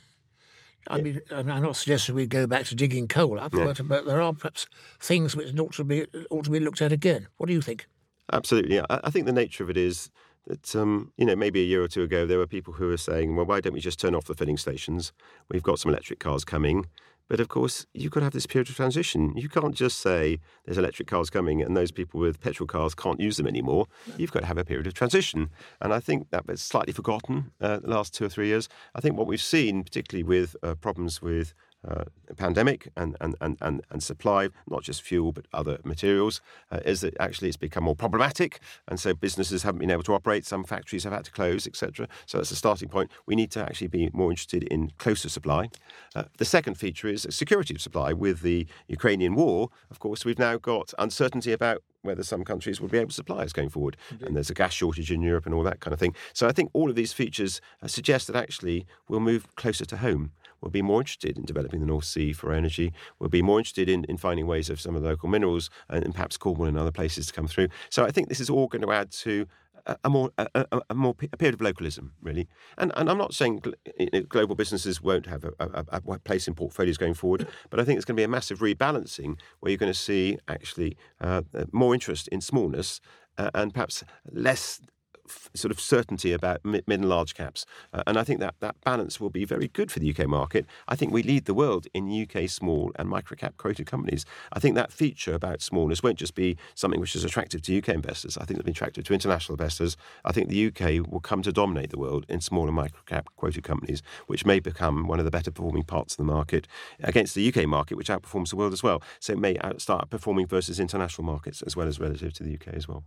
I 0.90 1.02
mean, 1.02 1.22
I'm 1.32 1.48
not 1.48 1.76
suggesting 1.76 2.16
we 2.16 2.28
go 2.28 2.48
back 2.48 2.66
to 2.66 2.76
digging 2.76 3.08
coal 3.08 3.40
up, 3.40 3.54
yeah. 3.54 3.66
but, 3.66 3.88
but 3.88 4.06
there 4.06 4.22
are 4.22 4.34
perhaps 4.34 4.68
things 5.00 5.36
which 5.36 5.58
ought 5.60 5.74
to 5.74 5.84
be 5.84 6.06
ought 6.30 6.46
to 6.46 6.50
be 6.52 6.60
looked 6.60 6.82
at 6.82 6.92
again. 6.92 7.28
What 7.38 7.48
do 7.48 7.54
you 7.54 7.62
think? 7.62 7.88
Absolutely, 8.32 8.80
I, 8.80 8.86
I 8.90 9.10
think 9.10 9.26
the 9.26 9.34
nature 9.34 9.64
of 9.64 9.70
it 9.70 9.78
is 9.78 10.10
that 10.48 10.76
um, 10.76 11.12
you 11.18 11.26
know 11.26 11.36
maybe 11.36 11.62
a 11.62 11.66
year 11.66 11.84
or 11.84 11.88
two 11.88 12.04
ago 12.04 12.26
there 12.26 12.38
were 12.38 12.48
people 12.48 12.74
who 12.74 12.88
were 12.88 12.98
saying, 12.98 13.36
well, 13.36 13.46
why 13.46 13.62
don't 13.62 13.74
we 13.74 13.80
just 13.80 14.00
turn 14.00 14.16
off 14.16 14.26
the 14.26 14.34
filling 14.34 14.58
stations? 14.58 15.14
We've 15.50 15.64
got 15.64 15.80
some 15.80 15.92
electric 15.92 16.20
cars 16.20 16.44
coming. 16.44 16.88
But 17.30 17.42
of 17.42 17.50
course, 17.50 17.86
you've 17.94 18.12
got 18.12 18.22
to 18.22 18.26
have 18.26 18.34
this 18.34 18.46
period 18.46 18.70
of 18.70 18.76
transition. 18.76 19.36
You 19.36 19.50
can't 19.50 19.76
just 19.76 20.00
say 20.00 20.40
there's 20.66 20.78
electric 20.78 21.10
cars 21.10 21.30
coming 21.30 21.62
and 21.62 21.76
those 21.76 21.92
people 21.92 22.22
with 22.22 22.40
petrol 22.40 22.68
cars 22.68 22.96
can't 22.96 23.20
use 23.20 23.36
them 23.36 23.48
anymore. 23.48 23.88
You've 24.18 24.32
got 24.32 24.42
to 24.42 24.46
have 24.46 24.58
a 24.58 24.64
period 24.64 24.88
of 24.88 24.94
transition. 24.94 25.50
And 25.82 25.94
I 25.94 26.00
think 26.00 26.30
that 26.30 26.48
was 26.48 26.62
slightly 26.62 26.94
forgotten 26.94 27.52
uh, 27.60 27.80
the 27.80 27.90
last 27.90 28.14
two 28.14 28.26
or 28.26 28.30
three 28.30 28.48
years. 28.48 28.70
I 28.96 29.02
think 29.02 29.18
what 29.18 29.28
we've 29.28 29.42
seen, 29.42 29.84
particularly 29.84 30.24
with 30.24 30.56
uh, 30.64 30.76
problems 30.76 31.22
with 31.22 31.54
uh, 31.88 32.04
pandemic 32.36 32.90
and, 32.96 33.16
and, 33.22 33.36
and, 33.42 33.58
and, 33.62 33.82
and 33.90 34.04
supply, 34.04 34.50
not 34.70 34.84
just 34.84 35.02
fuel, 35.02 35.32
but 35.32 35.46
other 35.54 35.80
materials, 35.84 36.42
uh, 36.72 36.80
is 36.86 37.02
that 37.02 37.16
actually 37.20 37.48
it's 37.48 37.58
become 37.58 37.84
more 37.84 37.96
problematic. 37.96 38.60
And 38.88 39.00
so 39.00 39.14
businesses 39.14 39.64
haven't 39.64 39.80
been 39.80 39.92
able 39.92 40.04
to 40.04 40.14
operate. 40.14 40.46
Some 40.46 40.64
factories 40.64 41.04
have 41.04 41.14
had 41.14 41.26
to 41.26 41.32
close, 41.32 41.68
etc. 41.68 42.08
So 42.26 42.38
that's 42.38 42.52
a 42.52 42.56
starting 42.56 42.90
point. 42.90 43.12
We 43.26 43.36
need 43.36 43.52
to 43.52 43.62
actually 43.62 43.88
be 43.88 44.10
more 44.14 44.32
interested 44.32 44.64
in 44.64 44.92
closer 44.98 45.30
supply. 45.30 45.70
Uh, 46.16 46.24
the 46.38 46.46
second 46.46 46.76
feature 46.76 47.08
is 47.08 47.28
security 47.30 47.76
of 47.76 47.82
supply. 47.82 48.14
With 48.14 48.42
the 48.42 48.68
Ukrainian 48.88 49.36
war, 49.36 49.70
of 49.92 50.00
course, 50.00 50.26
we've 50.26 50.40
now 50.40 50.58
got 50.58 50.94
uncertainty 50.98 51.52
about 51.52 51.84
whether 52.02 52.24
some 52.24 52.44
countries 52.44 52.80
will 52.80 52.88
be 52.88 52.98
able 52.98 53.10
to 53.10 53.16
supply 53.16 53.44
us 53.44 53.54
going 53.54 53.70
forward. 53.70 53.98
Indeed. 54.12 54.28
And 54.28 54.36
there's 54.36 54.50
a 54.50 54.54
gas 54.54 54.74
shortage 54.74 55.12
in 55.12 55.22
Europe 55.22 55.46
and 55.46 55.54
all 55.54 55.64
that 55.64 55.80
kind 55.80 55.94
of 55.94 56.00
thing. 56.00 56.16
So 56.34 56.48
I 56.48 56.52
think 56.52 56.70
all 56.74 56.90
of 56.90 56.96
these 56.96 57.14
features 57.14 57.62
uh, 57.82 57.88
suggest 57.88 58.28
that 58.28 58.36
actually 58.36 58.86
we'll 59.08 59.20
move 59.20 59.56
closer 59.56 59.86
to 59.86 59.98
home 59.98 60.32
will 60.62 60.70
be 60.70 60.82
more 60.82 61.02
interested 61.02 61.38
in 61.38 61.46
developing 61.46 61.80
the 61.80 61.86
North 61.86 62.06
Sea 62.06 62.34
for 62.34 62.54
energy, 62.54 62.94
We'll 63.20 63.30
be 63.30 63.42
more 63.42 63.60
interested 63.60 63.90
in, 63.90 64.04
in 64.06 64.18
finding 64.18 64.48
ways 64.48 64.70
of 64.70 64.80
some 64.80 64.96
of 64.96 65.02
the 65.02 65.10
local 65.10 65.30
minerals 65.30 65.70
and, 65.90 66.04
and 66.04 66.14
perhaps 66.14 66.38
Cornwall 66.38 66.68
and 66.68 66.78
other 66.78 66.92
places 66.92 67.28
to 67.28 67.34
come 67.34 67.48
through. 67.48 67.70
So 67.90 68.06
I 68.06 68.12
think 68.12 68.30
this 68.30 68.40
is 68.40 68.50
all 68.50 68.68
going 68.68 68.82
to 68.82 68.92
add 68.92 69.12
to 69.12 69.48
a, 70.04 70.10
more 70.10 70.32
a, 70.38 70.48
a, 70.54 70.82
a, 70.90 70.94
more 70.94 71.16
a 71.32 71.38
period 71.38 71.56
of 71.56 71.62
localism, 71.62 72.14
really. 72.22 72.48
And 72.78 72.92
and 72.96 73.10
I'm 73.10 73.18
not 73.18 73.34
saying 73.34 73.64
global 74.28 74.56
businesses 74.56 75.02
won't 75.02 75.26
have 75.28 75.46
a, 75.46 75.54
a, 75.60 76.20
place 76.20 76.48
in 76.48 76.56
portfolios 76.56 76.98
going 76.98 77.14
forward, 77.14 77.48
but 77.70 77.80
I 77.80 77.84
think 77.84 77.98
it's 77.98 78.06
going 78.06 78.16
to 78.16 78.20
be 78.20 78.26
a 78.26 78.28
massive 78.28 78.60
rebalancing 78.60 79.40
where 79.60 79.70
you're 79.70 79.78
going 79.78 79.92
to 79.92 79.98
see 79.98 80.38
actually 80.48 80.98
uh, 81.22 81.42
more 81.72 81.94
interest 81.94 82.28
in 82.30 82.42
smallness 82.42 83.00
uh, 83.38 83.50
and 83.54 83.74
perhaps 83.74 84.04
less 84.32 84.82
sort 85.54 85.72
of 85.72 85.80
certainty 85.80 86.32
about 86.32 86.64
mid, 86.64 86.84
and 86.88 87.10
large 87.10 87.36
caps. 87.36 87.66
Uh, 87.94 88.04
and 88.08 88.18
I 88.18 88.24
think 88.24 88.40
that 88.40 88.56
that 88.60 88.76
balance 88.84 89.20
will 89.20 89.30
be 89.30 89.46
very 89.46 89.68
good 89.68 89.92
for 89.92 90.00
the 90.00 90.10
UK 90.10 90.28
market. 90.28 90.66
I 90.88 90.96
think 90.96 91.12
we 91.12 91.24
lead 91.24 91.46
the 91.46 91.54
world 91.54 91.88
in 91.94 92.10
UK 92.10 92.50
small 92.50 92.92
and 92.96 93.10
microcap 93.10 93.58
quoted 93.58 93.86
companies. 93.86 94.26
I 94.52 94.60
think 94.60 94.76
that 94.76 94.92
feature 94.92 95.34
about 95.34 95.62
smallness 95.62 96.04
won't 96.04 96.18
just 96.18 96.36
be 96.36 96.58
something 96.76 97.00
which 97.00 97.16
is 97.16 97.24
attractive 97.24 97.62
to 97.64 97.78
UK 97.78 97.90
investors. 97.90 98.38
I 98.38 98.42
think 98.42 98.60
it'll 98.60 98.66
be 98.66 98.72
attractive 98.72 99.04
to 99.06 99.14
international 99.14 99.56
investors. 99.56 99.98
I 100.26 100.32
think 100.32 100.50
the 100.50 100.68
UK 100.68 101.10
will 101.10 101.20
come 101.20 101.42
to 101.44 101.52
dominate 101.52 101.90
the 101.90 102.00
world 102.00 102.26
in 102.30 102.42
small 102.42 102.68
and 102.68 102.78
microcap 102.78 103.26
quoted 103.36 103.64
companies, 103.64 104.02
which 104.28 104.46
may 104.46 104.60
become 104.60 105.08
one 105.08 105.20
of 105.20 105.26
the 105.26 105.32
better 105.32 105.52
performing 105.52 105.84
parts 105.84 106.14
of 106.14 106.18
the 106.18 106.24
market 106.24 106.68
against 107.02 107.36
the 107.36 107.48
UK 107.48 107.68
market, 107.68 107.96
which 107.96 108.10
outperforms 108.10 108.50
the 108.50 108.56
world 108.56 108.74
as 108.74 108.84
well. 108.84 109.02
So 109.20 109.34
it 109.34 109.40
may 109.40 109.58
start 109.78 110.10
performing 110.10 110.48
versus 110.48 110.80
international 110.80 111.26
markets 111.26 111.62
as 111.62 111.76
well 111.76 111.88
as 111.88 112.00
relative 112.00 112.34
to 112.34 112.44
the 112.44 112.54
UK 112.56 112.74
as 112.74 112.88
well. 112.88 113.04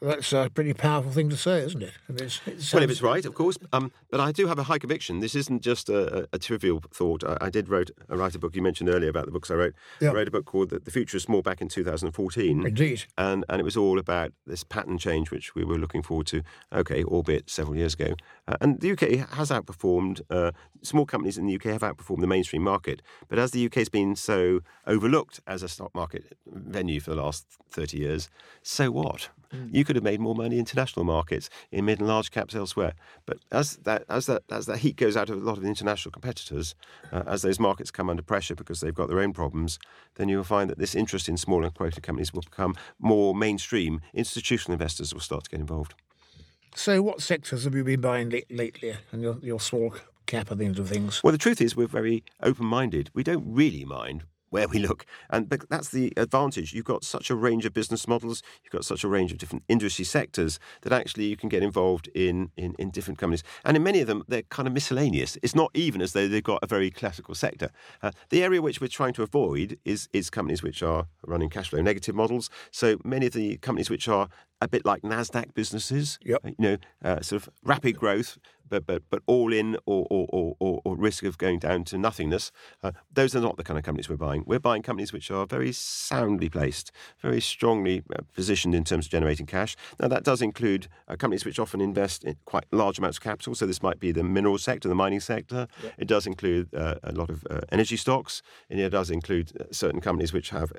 That's 0.00 0.32
a 0.32 0.50
pretty 0.52 0.74
powerful 0.74 1.10
thing 1.10 1.28
to 1.30 1.36
say, 1.36 1.60
isn't 1.60 1.82
it? 1.82 1.92
It's, 2.08 2.40
it 2.46 2.62
sounds... 2.62 2.74
Well, 2.74 2.82
if 2.82 2.90
it's 2.90 3.02
right, 3.02 3.24
of 3.24 3.34
course. 3.34 3.58
Um, 3.72 3.90
but 4.10 4.20
I 4.20 4.32
do 4.32 4.46
have 4.46 4.58
a 4.58 4.64
high 4.64 4.78
conviction. 4.78 5.20
This 5.20 5.34
isn't 5.34 5.62
just 5.62 5.88
a, 5.88 6.28
a 6.32 6.38
trivial 6.38 6.82
thought. 6.92 7.24
I, 7.24 7.36
I, 7.40 7.50
did 7.50 7.68
wrote, 7.68 7.90
uh, 8.10 8.16
write 8.16 8.34
a 8.34 8.38
book. 8.38 8.54
You 8.54 8.62
mentioned 8.62 8.90
earlier 8.90 9.10
about 9.10 9.26
the 9.26 9.32
books 9.32 9.50
I 9.50 9.54
wrote. 9.54 9.74
Yep. 10.00 10.12
I 10.12 10.14
wrote 10.14 10.28
a 10.28 10.30
book 10.30 10.44
called 10.44 10.70
The, 10.70 10.78
the 10.78 10.90
Future 10.90 11.16
is 11.16 11.24
Small 11.24 11.42
back 11.42 11.60
in 11.60 11.68
2014. 11.68 12.66
Indeed. 12.66 13.04
And, 13.16 13.44
and 13.48 13.60
it 13.60 13.64
was 13.64 13.76
all 13.76 13.98
about 13.98 14.32
this 14.46 14.62
pattern 14.62 14.98
change, 14.98 15.30
which 15.30 15.54
we 15.54 15.64
were 15.64 15.78
looking 15.78 16.02
forward 16.02 16.26
to, 16.28 16.42
okay, 16.72 17.02
albeit 17.04 17.50
several 17.50 17.76
years 17.76 17.94
ago. 17.94 18.14
Uh, 18.46 18.56
and 18.60 18.80
the 18.80 18.92
UK 18.92 19.28
has 19.30 19.50
outperformed, 19.50 20.20
uh, 20.30 20.52
small 20.82 21.06
companies 21.06 21.36
in 21.38 21.46
the 21.46 21.54
UK 21.54 21.64
have 21.64 21.82
outperformed 21.82 22.20
the 22.20 22.26
mainstream 22.26 22.62
market. 22.62 23.02
But 23.28 23.38
as 23.38 23.50
the 23.50 23.66
UK 23.66 23.74
has 23.74 23.88
been 23.88 24.14
so 24.16 24.60
overlooked 24.86 25.40
as 25.46 25.62
a 25.62 25.68
stock 25.68 25.94
market 25.94 26.36
venue 26.46 27.00
for 27.00 27.10
the 27.10 27.22
last 27.22 27.46
30 27.70 27.98
years, 27.98 28.30
so 28.62 28.90
what? 28.90 29.30
Mm. 29.52 29.70
You 29.72 29.84
could 29.88 29.96
have 29.96 30.04
made 30.04 30.20
more 30.20 30.34
money 30.34 30.56
in 30.56 30.60
international 30.60 31.02
markets, 31.02 31.48
in 31.72 31.86
mid 31.86 31.98
and 31.98 32.06
large 32.06 32.30
caps 32.30 32.54
elsewhere. 32.54 32.92
But 33.24 33.38
as 33.50 33.76
that 33.84 34.04
as 34.10 34.26
that 34.26 34.42
as 34.50 34.66
that 34.66 34.80
heat 34.80 34.96
goes 34.96 35.16
out 35.16 35.30
of 35.30 35.40
a 35.40 35.40
lot 35.40 35.56
of 35.56 35.62
the 35.62 35.68
international 35.70 36.12
competitors, 36.12 36.74
uh, 37.10 37.22
as 37.26 37.40
those 37.40 37.58
markets 37.58 37.90
come 37.90 38.10
under 38.10 38.22
pressure 38.22 38.54
because 38.54 38.80
they've 38.80 38.94
got 38.94 39.08
their 39.08 39.20
own 39.20 39.32
problems, 39.32 39.78
then 40.16 40.28
you'll 40.28 40.44
find 40.44 40.68
that 40.68 40.78
this 40.78 40.94
interest 40.94 41.26
in 41.26 41.38
small 41.38 41.64
and 41.64 41.72
quoted 41.72 42.02
companies 42.02 42.34
will 42.34 42.42
become 42.42 42.76
more 42.98 43.34
mainstream. 43.34 44.02
Institutional 44.12 44.74
investors 44.74 45.14
will 45.14 45.22
start 45.22 45.44
to 45.44 45.50
get 45.50 45.60
involved. 45.60 45.94
So, 46.74 47.00
what 47.00 47.22
sectors 47.22 47.64
have 47.64 47.74
you 47.74 47.82
been 47.82 48.02
buying 48.02 48.28
lately, 48.50 48.94
and 49.10 49.22
your 49.22 49.38
your 49.40 49.58
small 49.58 49.94
cap 50.26 50.50
at 50.50 50.58
the 50.58 50.66
end 50.66 50.78
of 50.78 50.90
things? 50.90 51.22
Well, 51.24 51.32
the 51.32 51.38
truth 51.38 51.62
is, 51.62 51.74
we're 51.74 51.86
very 51.86 52.24
open 52.42 52.66
minded. 52.66 53.08
We 53.14 53.22
don't 53.22 53.44
really 53.46 53.86
mind 53.86 54.24
where 54.50 54.68
we 54.68 54.78
look. 54.78 55.04
And 55.30 55.48
that's 55.48 55.90
the 55.90 56.12
advantage. 56.16 56.72
You've 56.72 56.84
got 56.84 57.04
such 57.04 57.30
a 57.30 57.34
range 57.34 57.64
of 57.64 57.72
business 57.72 58.06
models, 58.08 58.42
you've 58.62 58.72
got 58.72 58.84
such 58.84 59.04
a 59.04 59.08
range 59.08 59.32
of 59.32 59.38
different 59.38 59.64
industry 59.68 60.04
sectors 60.04 60.58
that 60.82 60.92
actually 60.92 61.26
you 61.26 61.36
can 61.36 61.48
get 61.48 61.62
involved 61.62 62.08
in, 62.14 62.50
in, 62.56 62.74
in 62.78 62.90
different 62.90 63.18
companies. 63.18 63.42
And 63.64 63.76
in 63.76 63.82
many 63.82 64.00
of 64.00 64.06
them, 64.06 64.24
they're 64.28 64.42
kind 64.42 64.66
of 64.66 64.74
miscellaneous. 64.74 65.38
It's 65.42 65.54
not 65.54 65.70
even 65.74 66.00
as 66.00 66.12
though 66.12 66.28
they've 66.28 66.42
got 66.42 66.60
a 66.62 66.66
very 66.66 66.90
classical 66.90 67.34
sector. 67.34 67.70
Uh, 68.02 68.12
the 68.30 68.42
area 68.42 68.62
which 68.62 68.80
we're 68.80 68.88
trying 68.88 69.12
to 69.14 69.22
avoid 69.22 69.78
is, 69.84 70.08
is 70.12 70.30
companies 70.30 70.62
which 70.62 70.82
are 70.82 71.06
running 71.26 71.50
cash 71.50 71.70
flow 71.70 71.80
negative 71.80 72.14
models. 72.14 72.50
So 72.70 72.98
many 73.04 73.26
of 73.26 73.32
the 73.32 73.56
companies 73.58 73.90
which 73.90 74.08
are 74.08 74.28
a 74.60 74.68
bit 74.68 74.84
like 74.84 75.02
Nasdaq 75.02 75.54
businesses, 75.54 76.18
yep. 76.24 76.40
you 76.44 76.54
know, 76.58 76.76
uh, 77.04 77.20
sort 77.20 77.42
of 77.42 77.50
rapid 77.62 77.96
growth, 77.96 78.38
but 78.68 78.86
but 78.86 79.02
but 79.10 79.22
all 79.26 79.52
in 79.52 79.76
or 79.86 80.06
or, 80.10 80.56
or, 80.60 80.80
or 80.84 80.96
risk 80.96 81.24
of 81.24 81.38
going 81.38 81.58
down 81.58 81.84
to 81.84 81.98
nothingness. 81.98 82.52
Uh, 82.82 82.92
those 83.12 83.34
are 83.34 83.40
not 83.40 83.56
the 83.56 83.64
kind 83.64 83.78
of 83.78 83.84
companies 83.84 84.08
we're 84.08 84.16
buying. 84.16 84.44
We're 84.46 84.58
buying 84.58 84.82
companies 84.82 85.12
which 85.12 85.30
are 85.30 85.46
very 85.46 85.72
soundly 85.72 86.48
placed, 86.48 86.92
very 87.20 87.40
strongly 87.40 88.02
uh, 88.14 88.22
positioned 88.34 88.74
in 88.74 88.84
terms 88.84 89.06
of 89.06 89.12
generating 89.12 89.46
cash. 89.46 89.76
Now 90.00 90.08
that 90.08 90.24
does 90.24 90.42
include 90.42 90.88
uh, 91.08 91.16
companies 91.16 91.44
which 91.44 91.58
often 91.58 91.80
invest 91.80 92.24
in 92.24 92.36
quite 92.44 92.64
large 92.72 92.98
amounts 92.98 93.18
of 93.18 93.22
capital. 93.22 93.54
So 93.54 93.66
this 93.66 93.82
might 93.82 94.00
be 94.00 94.12
the 94.12 94.22
mineral 94.22 94.58
sector, 94.58 94.88
the 94.88 94.94
mining 94.94 95.20
sector. 95.20 95.66
Yeah. 95.82 95.90
It 95.98 96.08
does 96.08 96.26
include 96.26 96.74
uh, 96.74 96.96
a 97.02 97.12
lot 97.12 97.30
of 97.30 97.46
uh, 97.50 97.60
energy 97.72 97.96
stocks, 97.96 98.42
and 98.70 98.80
it 98.80 98.90
does 98.90 99.10
include 99.10 99.52
uh, 99.60 99.64
certain 99.70 100.00
companies 100.00 100.32
which 100.32 100.50
have 100.50 100.72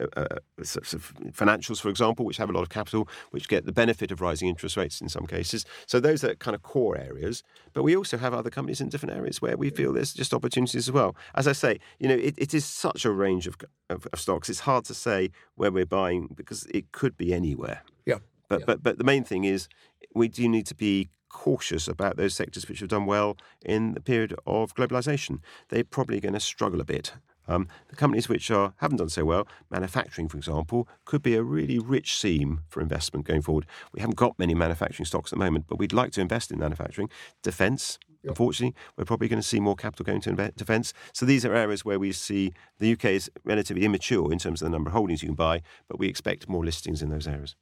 sort 0.64 0.94
of 0.94 1.14
financials, 1.32 1.80
for 1.80 1.90
example, 1.90 2.26
which 2.26 2.38
have 2.38 2.50
a 2.50 2.54
lot 2.54 2.62
of 2.62 2.70
capital, 2.70 3.08
which 3.32 3.48
get 3.48 3.66
the 3.66 3.72
benefit 3.72 4.12
of 4.12 4.22
rising 4.22 4.48
interest 4.50 4.78
rates 4.78 5.02
in 5.02 5.10
some 5.10 5.26
cases. 5.26 5.66
So 5.86 6.00
those 6.00 6.24
are 6.24 6.36
kind 6.36 6.56
of 6.56 6.62
core 6.64 6.98
areas. 6.98 7.44
But 7.80 7.84
we 7.84 7.96
also 7.96 8.18
have 8.18 8.34
other 8.34 8.50
companies 8.50 8.82
in 8.82 8.90
different 8.90 9.16
areas 9.16 9.42
where 9.42 9.56
we 9.56 9.70
feel 9.70 9.94
there's 9.94 10.14
just 10.14 10.34
opportunities 10.34 10.90
as 10.90 10.92
well. 10.92 11.16
As 11.34 11.48
I 11.48 11.54
say, 11.54 11.80
you 11.98 12.10
know, 12.10 12.16
it, 12.16 12.36
it 12.38 12.54
is 12.54 12.66
such 12.66 13.06
a 13.06 13.10
range 13.10 13.48
of, 13.48 13.56
of, 13.90 14.06
of, 14.12 14.20
stocks. 14.20 14.50
It's 14.50 14.60
hard 14.60 14.84
to 14.84 14.94
say 14.94 15.32
where 15.56 15.72
we're 15.72 15.86
buying 15.86 16.28
because 16.36 16.66
it 16.66 16.92
could 16.92 17.16
be 17.16 17.34
anywhere. 17.34 17.84
Yeah. 18.06 18.18
But 18.50 18.60
yeah. 18.60 18.66
but 18.66 18.84
but 18.84 18.98
the 18.98 19.06
main 19.06 19.24
thing 19.24 19.46
is 19.46 19.70
we 20.14 20.28
do 20.28 20.50
need 20.50 20.66
to 20.66 20.76
be 20.76 21.10
cautious 21.30 21.88
about 21.88 22.18
those 22.18 22.36
sectors 22.36 22.68
which 22.68 22.82
have 22.82 22.90
done 22.90 23.06
well 23.06 23.38
in 23.66 23.94
the 23.94 24.02
period 24.02 24.36
of 24.46 24.76
globalization. 24.76 25.40
They're 25.70 25.86
probably 25.86 26.20
going 26.20 26.34
to 26.34 26.42
struggle 26.42 26.82
a 26.82 26.84
bit. 26.84 27.14
Um, 27.50 27.68
the 27.90 27.96
companies 27.96 28.30
which 28.30 28.52
are, 28.52 28.74
haven't 28.78 28.98
done 28.98 29.10
so 29.10 29.26
well, 29.26 29.48
manufacturing, 29.72 30.30
for 30.30 30.38
example, 30.38 30.88
could 31.06 31.24
be 31.24 31.36
a 31.36 31.44
really 31.44 31.80
rich 31.80 32.16
seam 32.18 32.62
for 32.70 32.82
investment 32.82 33.26
going 33.26 33.42
forward. 33.42 33.66
We 33.92 34.02
haven't 34.02 34.18
got 34.18 34.38
many 34.38 34.54
manufacturing 34.54 35.06
stocks 35.06 35.34
at 35.34 35.40
the 35.40 35.44
moment, 35.44 35.66
but 35.68 35.80
we'd 35.80 35.94
like 35.94 36.12
to 36.14 36.22
invest 36.22 36.52
in 36.52 36.60
manufacturing. 36.60 37.10
Defence, 37.42 37.98
Yep. 38.22 38.32
Unfortunately, 38.32 38.76
we're 38.98 39.06
probably 39.06 39.30
going 39.30 39.42
to 39.42 39.48
see 39.48 39.62
more 39.62 39.78
capital 39.78 40.04
going 40.04 40.20
to 40.22 40.52
defence. 40.52 40.94
So 41.14 41.26
these 41.26 41.46
are 41.46 41.54
areas 41.54 41.86
where 41.86 41.98
we 41.98 42.12
see 42.12 42.52
the 42.78 42.92
UK 42.92 43.06
is 43.06 43.32
relatively 43.46 43.86
immature 43.86 44.34
in 44.34 44.40
terms 44.40 44.62
of 44.62 44.66
the 44.66 44.72
number 44.72 44.90
of 44.90 44.94
holdings 44.94 45.24
you 45.24 45.30
can 45.30 45.36
buy, 45.36 45.62
but 45.88 46.00
we 46.00 46.10
expect 46.10 46.50
more 46.50 46.66
listings 46.66 47.02
in 47.02 47.10
those 47.10 47.28
areas. 47.28 47.56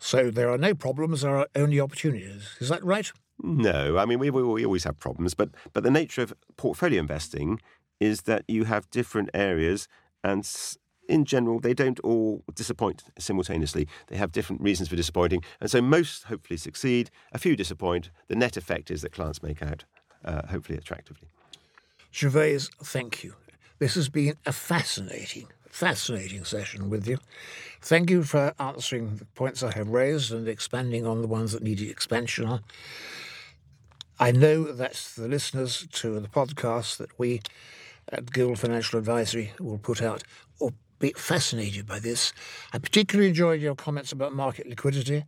So 0.00 0.30
there 0.30 0.50
are 0.50 0.58
no 0.58 0.74
problems, 0.74 1.22
there 1.22 1.36
are 1.36 1.46
only 1.54 1.78
opportunities. 1.78 2.56
Is 2.58 2.68
that 2.68 2.84
right? 2.84 3.12
No, 3.42 3.98
I 3.98 4.06
mean 4.06 4.18
we, 4.18 4.30
we 4.30 4.64
always 4.64 4.84
have 4.84 4.98
problems, 4.98 5.34
but 5.34 5.50
but 5.72 5.82
the 5.82 5.90
nature 5.90 6.22
of 6.22 6.32
portfolio 6.56 6.98
investing 6.98 7.60
is 8.00 8.22
that 8.22 8.44
you 8.48 8.64
have 8.64 8.90
different 8.90 9.30
areas 9.34 9.88
and 10.22 10.44
in 11.08 11.24
general, 11.24 11.60
they 11.60 11.74
don't 11.74 12.00
all 12.00 12.42
disappoint 12.54 13.04
simultaneously. 13.18 13.88
They 14.08 14.16
have 14.16 14.32
different 14.32 14.62
reasons 14.62 14.88
for 14.88 14.96
disappointing. 14.96 15.44
And 15.60 15.70
so 15.70 15.80
most 15.80 16.24
hopefully 16.24 16.56
succeed, 16.56 17.10
a 17.32 17.38
few 17.38 17.56
disappoint. 17.56 18.10
The 18.28 18.34
net 18.34 18.56
effect 18.56 18.90
is 18.90 19.02
that 19.02 19.12
clients 19.12 19.42
make 19.42 19.62
out, 19.62 19.84
uh, 20.24 20.46
hopefully 20.48 20.78
attractively. 20.78 21.28
Gervais, 22.12 22.60
thank 22.82 23.22
you. 23.22 23.34
This 23.78 23.94
has 23.94 24.08
been 24.08 24.36
a 24.46 24.52
fascinating, 24.52 25.48
fascinating 25.68 26.44
session 26.44 26.88
with 26.88 27.06
you. 27.06 27.18
Thank 27.82 28.10
you 28.10 28.22
for 28.22 28.54
answering 28.58 29.16
the 29.16 29.26
points 29.26 29.62
I 29.62 29.72
have 29.72 29.88
raised 29.88 30.32
and 30.32 30.48
expanding 30.48 31.06
on 31.06 31.20
the 31.20 31.28
ones 31.28 31.52
that 31.52 31.62
needed 31.62 31.90
expansion 31.90 32.46
on. 32.46 32.62
I 34.18 34.32
know 34.32 34.64
that 34.64 34.94
the 35.16 35.28
listeners 35.28 35.86
to 35.92 36.18
the 36.18 36.28
podcast 36.28 36.96
that 36.96 37.18
we 37.18 37.42
at 38.12 38.32
Guild 38.32 38.58
Financial 38.58 38.98
Advisory 38.98 39.52
will 39.60 39.78
put 39.78 40.02
out 40.02 40.22
will 40.60 40.74
be 40.98 41.12
fascinated 41.16 41.86
by 41.86 41.98
this. 41.98 42.32
I 42.72 42.78
particularly 42.78 43.28
enjoyed 43.28 43.60
your 43.60 43.74
comments 43.74 44.12
about 44.12 44.34
market 44.34 44.68
liquidity. 44.68 45.24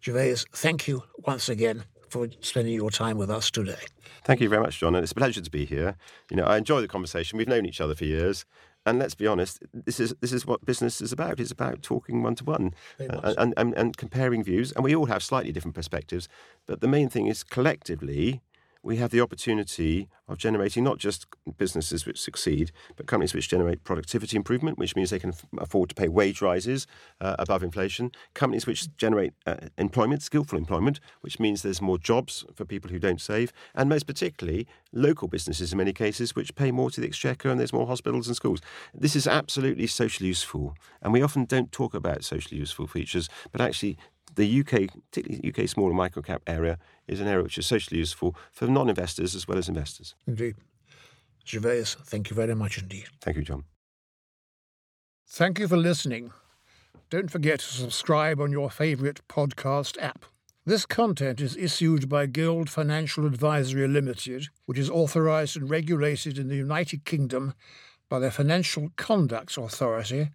Gervais, 0.00 0.36
thank 0.52 0.88
you 0.88 1.04
once 1.18 1.48
again 1.48 1.84
for 2.08 2.28
spending 2.40 2.74
your 2.74 2.90
time 2.90 3.16
with 3.16 3.30
us 3.30 3.50
today. 3.50 3.78
Thank 4.24 4.40
you 4.40 4.48
very 4.48 4.62
much, 4.62 4.78
John, 4.80 4.94
and 4.94 5.02
it's 5.02 5.12
a 5.12 5.16
pleasure 5.16 5.40
to 5.40 5.50
be 5.50 5.64
here. 5.64 5.96
You 6.30 6.36
know, 6.36 6.44
I 6.44 6.58
enjoy 6.58 6.80
the 6.80 6.88
conversation. 6.88 7.38
We've 7.38 7.48
known 7.48 7.66
each 7.66 7.80
other 7.80 7.94
for 7.94 8.04
years, 8.04 8.44
and 8.84 8.98
let's 8.98 9.14
be 9.14 9.26
honest, 9.26 9.62
this 9.72 10.00
is 10.00 10.14
this 10.20 10.32
is 10.32 10.44
what 10.44 10.64
business 10.64 11.00
is 11.00 11.12
about. 11.12 11.40
It's 11.40 11.50
about 11.50 11.82
talking 11.82 12.22
one 12.22 12.34
to 12.36 12.44
one 12.44 12.74
and 12.98 13.54
and 13.56 13.96
comparing 13.96 14.44
views, 14.44 14.72
and 14.72 14.84
we 14.84 14.94
all 14.94 15.06
have 15.06 15.22
slightly 15.22 15.52
different 15.52 15.74
perspectives. 15.74 16.28
But 16.66 16.80
the 16.80 16.88
main 16.88 17.08
thing 17.08 17.28
is 17.28 17.44
collectively 17.44 18.42
we 18.82 18.96
have 18.96 19.10
the 19.10 19.20
opportunity 19.20 20.08
of 20.28 20.38
generating 20.38 20.82
not 20.82 20.98
just 20.98 21.26
businesses 21.56 22.04
which 22.06 22.20
succeed, 22.20 22.72
but 22.96 23.06
companies 23.06 23.34
which 23.34 23.48
generate 23.48 23.84
productivity 23.84 24.36
improvement, 24.36 24.78
which 24.78 24.96
means 24.96 25.10
they 25.10 25.18
can 25.18 25.34
afford 25.58 25.88
to 25.88 25.94
pay 25.94 26.08
wage 26.08 26.42
rises 26.42 26.86
uh, 27.20 27.36
above 27.38 27.62
inflation, 27.62 28.10
companies 28.34 28.66
which 28.66 28.94
generate 28.96 29.34
uh, 29.46 29.56
employment, 29.78 30.22
skillful 30.22 30.58
employment, 30.58 31.00
which 31.20 31.38
means 31.38 31.62
there's 31.62 31.82
more 31.82 31.98
jobs 31.98 32.44
for 32.54 32.64
people 32.64 32.90
who 32.90 32.98
don't 32.98 33.20
save, 33.20 33.52
and 33.74 33.88
most 33.88 34.06
particularly, 34.06 34.66
local 34.92 35.28
businesses 35.28 35.72
in 35.72 35.78
many 35.78 35.92
cases 35.92 36.34
which 36.34 36.54
pay 36.54 36.70
more 36.70 36.90
to 36.90 37.00
the 37.00 37.06
exchequer 37.06 37.48
and 37.48 37.58
there's 37.58 37.72
more 37.72 37.86
hospitals 37.86 38.26
and 38.26 38.36
schools. 38.36 38.60
This 38.92 39.16
is 39.16 39.26
absolutely 39.26 39.86
socially 39.86 40.28
useful, 40.28 40.74
and 41.00 41.12
we 41.12 41.22
often 41.22 41.44
don't 41.44 41.70
talk 41.72 41.94
about 41.94 42.24
socially 42.24 42.58
useful 42.58 42.86
features, 42.86 43.28
but 43.52 43.60
actually 43.60 43.96
the 44.34 44.60
UK, 44.60 44.88
particularly 45.10 45.52
UK 45.52 45.68
small 45.68 45.88
and 45.88 45.96
micro 45.96 46.22
cap 46.22 46.42
area, 46.46 46.78
is 47.06 47.20
an 47.20 47.28
area 47.28 47.42
which 47.42 47.58
is 47.58 47.66
socially 47.66 47.98
useful 47.98 48.36
for 48.50 48.66
non 48.66 48.88
investors 48.88 49.34
as 49.34 49.46
well 49.46 49.58
as 49.58 49.68
investors. 49.68 50.14
Indeed. 50.26 50.56
Gervais, 51.46 51.84
thank 52.04 52.30
you 52.30 52.36
very 52.36 52.54
much 52.54 52.78
indeed. 52.78 53.06
Thank 53.20 53.36
you, 53.36 53.42
John. 53.42 53.64
Thank 55.28 55.58
you 55.58 55.66
for 55.66 55.76
listening. 55.76 56.32
Don't 57.10 57.30
forget 57.30 57.60
to 57.60 57.66
subscribe 57.66 58.40
on 58.40 58.52
your 58.52 58.70
favourite 58.70 59.26
podcast 59.28 60.00
app. 60.00 60.24
This 60.64 60.86
content 60.86 61.40
is 61.40 61.56
issued 61.56 62.08
by 62.08 62.26
Guild 62.26 62.70
Financial 62.70 63.26
Advisory 63.26 63.88
Limited, 63.88 64.46
which 64.66 64.78
is 64.78 64.88
authorised 64.88 65.56
and 65.56 65.68
regulated 65.68 66.38
in 66.38 66.48
the 66.48 66.56
United 66.56 67.04
Kingdom 67.04 67.54
by 68.08 68.20
the 68.20 68.30
Financial 68.30 68.90
Conduct 68.96 69.58
Authority 69.58 70.28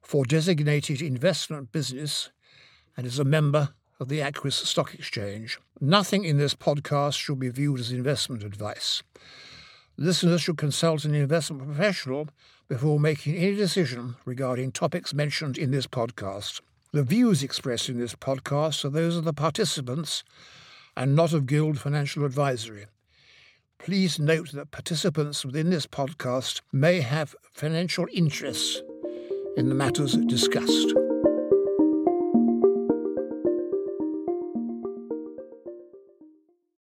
for 0.00 0.24
designated 0.24 1.02
investment 1.02 1.72
business 1.72 2.30
and 2.96 3.06
is 3.06 3.18
a 3.18 3.24
member 3.24 3.70
of 4.00 4.08
the 4.08 4.20
Aquis 4.20 4.54
Stock 4.54 4.94
Exchange. 4.94 5.58
Nothing 5.80 6.24
in 6.24 6.36
this 6.36 6.54
podcast 6.54 7.18
should 7.18 7.38
be 7.38 7.48
viewed 7.48 7.80
as 7.80 7.92
investment 7.92 8.42
advice. 8.42 9.02
Listeners 9.96 10.42
should 10.42 10.58
consult 10.58 11.04
an 11.04 11.14
investment 11.14 11.64
professional 11.64 12.28
before 12.68 12.98
making 12.98 13.36
any 13.36 13.54
decision 13.54 14.16
regarding 14.24 14.72
topics 14.72 15.14
mentioned 15.14 15.56
in 15.56 15.70
this 15.70 15.86
podcast. 15.86 16.60
The 16.92 17.02
views 17.02 17.42
expressed 17.42 17.88
in 17.88 17.98
this 17.98 18.14
podcast 18.14 18.84
are 18.84 18.90
those 18.90 19.16
of 19.16 19.24
the 19.24 19.32
participants 19.32 20.24
and 20.96 21.14
not 21.14 21.32
of 21.32 21.46
Guild 21.46 21.78
Financial 21.78 22.24
Advisory. 22.24 22.86
Please 23.78 24.18
note 24.18 24.52
that 24.52 24.70
participants 24.70 25.44
within 25.44 25.70
this 25.70 25.86
podcast 25.86 26.62
may 26.72 27.00
have 27.00 27.34
financial 27.52 28.06
interests 28.12 28.80
in 29.56 29.68
the 29.68 29.74
matters 29.74 30.16
discussed. 30.16 31.03